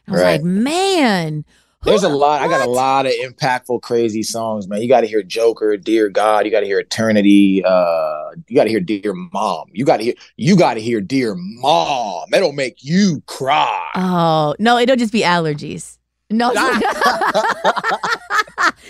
[0.09, 0.31] I was Right.
[0.33, 1.45] like, man,
[1.83, 2.41] There's a lot.
[2.41, 4.81] I got a lot of impactful, crazy songs, man.
[4.81, 6.43] You got to hear Joker, Dear God.
[6.45, 7.63] You got to hear Eternity.
[7.63, 9.69] Uh, you got to hear Dear Mom.
[9.71, 10.13] You got to hear.
[10.35, 12.25] You got to hear Dear Mom.
[12.31, 13.89] That'll make you cry.
[13.95, 15.97] Oh no, it'll just be allergies.
[16.29, 16.51] No.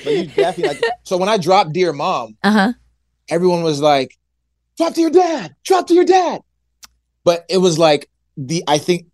[0.04, 0.84] But you definitely like.
[1.04, 2.74] So when I dropped Dear Mom, uh huh.
[3.30, 4.18] everyone was like,
[4.78, 5.56] "Drop to your dad.
[5.66, 6.42] Drop to your dad."
[7.26, 8.64] But it was like the.
[8.68, 9.08] I think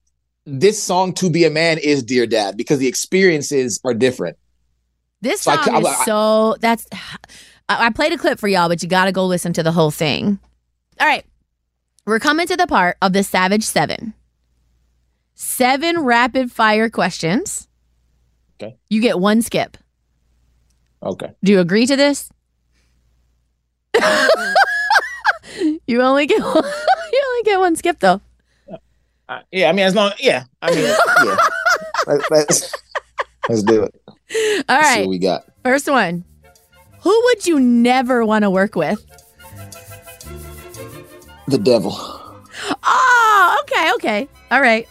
[0.46, 4.38] this song "To Be a Man" is Dear Dad because the experiences are different.
[5.22, 6.88] This So I song is I- so that's.
[7.68, 9.72] I I played a clip for y'all, but you got to go listen to the
[9.72, 10.38] whole thing.
[11.00, 11.26] All right,
[12.06, 14.14] we're coming to the part of the Savage Seven.
[15.34, 17.68] Seven rapid fire questions.
[18.62, 18.78] Okay.
[18.90, 19.78] You get one skip.
[21.04, 21.32] Okay.
[21.44, 22.30] Do you agree to this?
[25.88, 26.64] you only get one,
[27.12, 28.22] you only get one skip though.
[29.28, 30.84] Uh, yeah, I mean, as long, yeah, I mean,
[31.26, 31.38] yeah.
[32.08, 32.74] Let, let's,
[33.50, 33.96] let's do it.
[34.08, 35.44] All Let's see right, what we got.
[35.64, 36.24] first one.
[37.02, 39.04] Who would you never want to work with?
[41.48, 41.92] The devil.
[42.84, 44.28] Oh, okay, okay.
[44.52, 44.88] All right.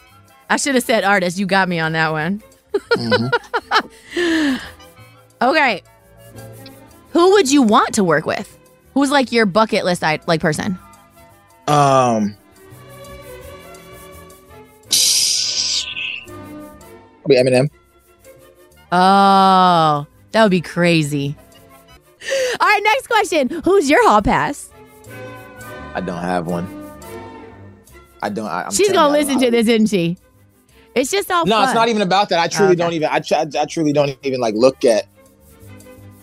[0.51, 1.39] I should have said artist.
[1.39, 2.43] You got me on that one.
[2.73, 4.61] Mhm.
[5.43, 5.83] Okay.
[7.11, 8.57] Who would you want to work with?
[8.95, 10.79] Who's like your bucket list I- like person?
[11.67, 12.37] Um,
[17.25, 17.71] probably Eminem.
[18.93, 21.37] Oh, that would be crazy.
[22.61, 23.49] All right, next question.
[23.65, 24.71] Who's your hall pass?
[25.95, 26.67] I don't have one.
[28.23, 28.47] I don't.
[28.47, 30.17] I, I'm She's gonna listen to this, isn't she?
[30.95, 31.65] It's just all No, fun.
[31.65, 32.39] it's not even about that.
[32.39, 32.77] I truly Okay.
[32.77, 33.09] don't even.
[33.11, 35.07] I, tr- I truly don't even like look at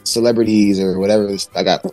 [0.04, 1.30] celebrities or whatever.
[1.56, 1.86] I got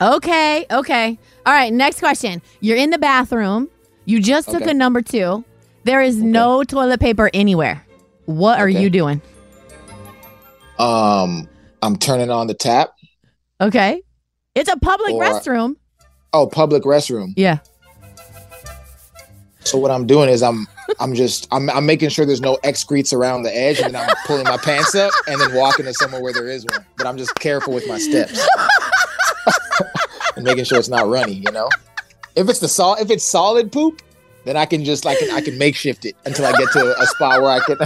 [0.00, 1.18] Okay, okay.
[1.46, 2.40] All right, next question.
[2.60, 3.68] You're in the bathroom.
[4.04, 4.70] You just took Okay.
[4.70, 5.44] a number two.
[5.84, 7.84] There is no toilet paper anywhere.
[8.26, 9.20] What are you doing?
[10.78, 11.48] um.
[11.84, 12.90] I'm turning on the tap.
[13.60, 14.02] Okay.
[14.54, 15.74] It's a public Or- restroom.
[16.32, 17.32] Oh, public restroom.
[17.36, 17.58] Yeah.
[19.64, 20.66] So what I'm doing is I'm
[21.00, 24.14] I'm just I'm I'm making sure there's no excretes around the edge, and then I'm
[24.26, 26.84] pulling my pants up and then walking to somewhere where there is one.
[26.96, 28.40] But I'm just careful with my steps
[30.36, 31.34] and making sure it's not runny.
[31.34, 31.68] You know,
[32.36, 34.02] if it's the sol if it's solid poop,
[34.44, 37.42] then I can just like I can makeshift it until I get to a spot
[37.42, 37.78] where I can.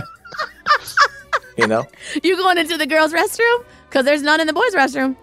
[1.57, 1.87] You know,
[2.23, 3.65] You going into the girls' restroom?
[3.89, 5.17] Because there's none in the boys' restroom.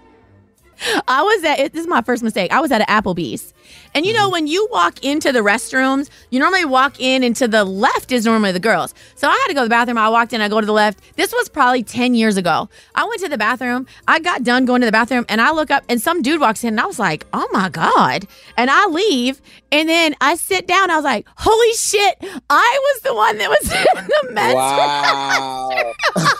[1.07, 2.51] I was at it, this is my first mistake.
[2.51, 3.53] I was at an Applebee's.
[3.95, 7.47] And you know, when you walk into the restrooms, you normally walk in and to
[7.47, 8.93] the left is normally the girls.
[9.15, 9.97] So I had to go to the bathroom.
[9.97, 11.15] I walked in, I go to the left.
[11.15, 12.69] This was probably 10 years ago.
[12.95, 13.85] I went to the bathroom.
[14.07, 16.63] I got done going to the bathroom and I look up and some dude walks
[16.63, 18.27] in and I was like, oh my God.
[18.57, 19.41] And I leave
[19.71, 20.89] and then I sit down.
[20.89, 22.17] I was like, holy shit,
[22.49, 24.53] I was the one that was in the mess.
[24.55, 25.93] wow,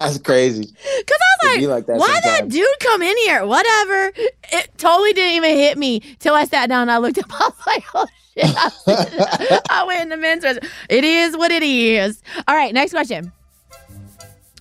[0.00, 0.68] that's crazy.
[1.00, 3.46] Because I was like, like that why that dude come in here?
[3.46, 4.12] Whatever.
[4.52, 7.26] It totally didn't even hit me till I sat down and I looked up.
[7.30, 8.44] I was like, oh shit.
[8.46, 10.68] I, I went in the men's restroom.
[10.88, 12.22] It is what it is.
[12.48, 13.32] All right, next question.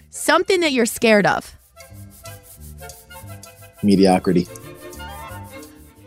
[0.10, 1.56] Something that you're scared of.
[3.82, 4.48] Mediocrity.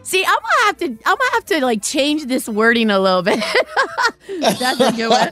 [0.03, 0.85] See, I'm gonna have to.
[0.85, 3.43] I'm gonna have to like change this wording a little bit.
[4.41, 5.31] That's a good one.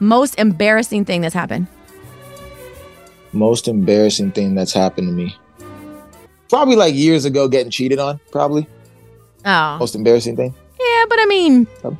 [0.00, 1.68] Most embarrassing thing that's happened.
[3.32, 5.36] Most embarrassing thing that's happened to me.
[6.52, 8.20] Probably like years ago, getting cheated on.
[8.30, 8.66] Probably
[9.46, 10.54] Oh, most embarrassing thing.
[10.78, 11.96] yeah, but I mean, um,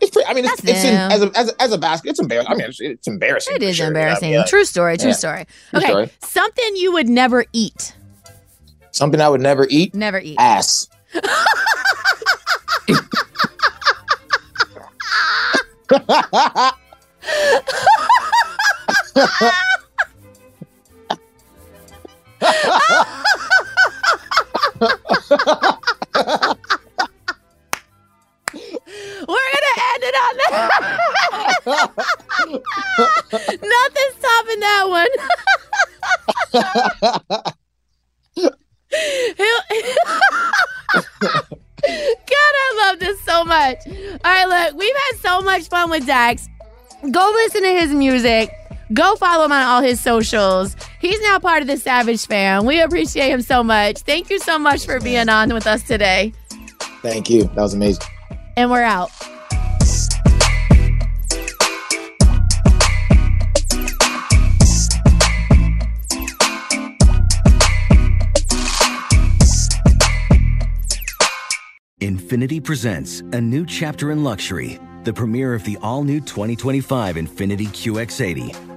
[0.00, 0.28] It's pretty.
[0.28, 2.10] I mean, it's, it's in, as a as a, as a basket.
[2.10, 2.50] It's embarrassing.
[2.52, 3.54] I mean, it's, it's embarrassing.
[3.54, 3.86] it is sure.
[3.86, 4.32] embarrassing.
[4.32, 4.42] Yeah.
[4.42, 4.98] True story.
[4.98, 5.14] True Yeah.
[5.14, 5.46] story.
[5.70, 6.10] True okay, story.
[6.24, 7.94] something you would never eat.
[8.90, 9.94] Something I would never eat.
[9.94, 10.34] Never eat.
[10.40, 10.88] Ass.
[24.80, 24.88] We're
[29.54, 30.50] gonna end it on that.
[33.62, 35.08] Nothing's topping that one.
[42.26, 43.78] God, I love this so much.
[43.86, 46.48] All right, look, we've had so much fun with Dax.
[47.10, 48.50] Go listen to his music.
[48.92, 50.76] Go follow him on all his socials.
[51.00, 52.66] He's now part of the Savage fam.
[52.66, 53.98] We appreciate him so much.
[54.00, 56.32] Thank you so much for being on with us today.
[57.02, 57.44] Thank you.
[57.44, 58.04] That was amazing.
[58.56, 59.10] And we're out.
[72.00, 77.66] Infiniti presents a new chapter in luxury, the premiere of the all new 2025 Infiniti
[77.68, 78.73] QX80,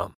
[0.00, 0.19] com.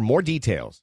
[0.01, 0.81] more details.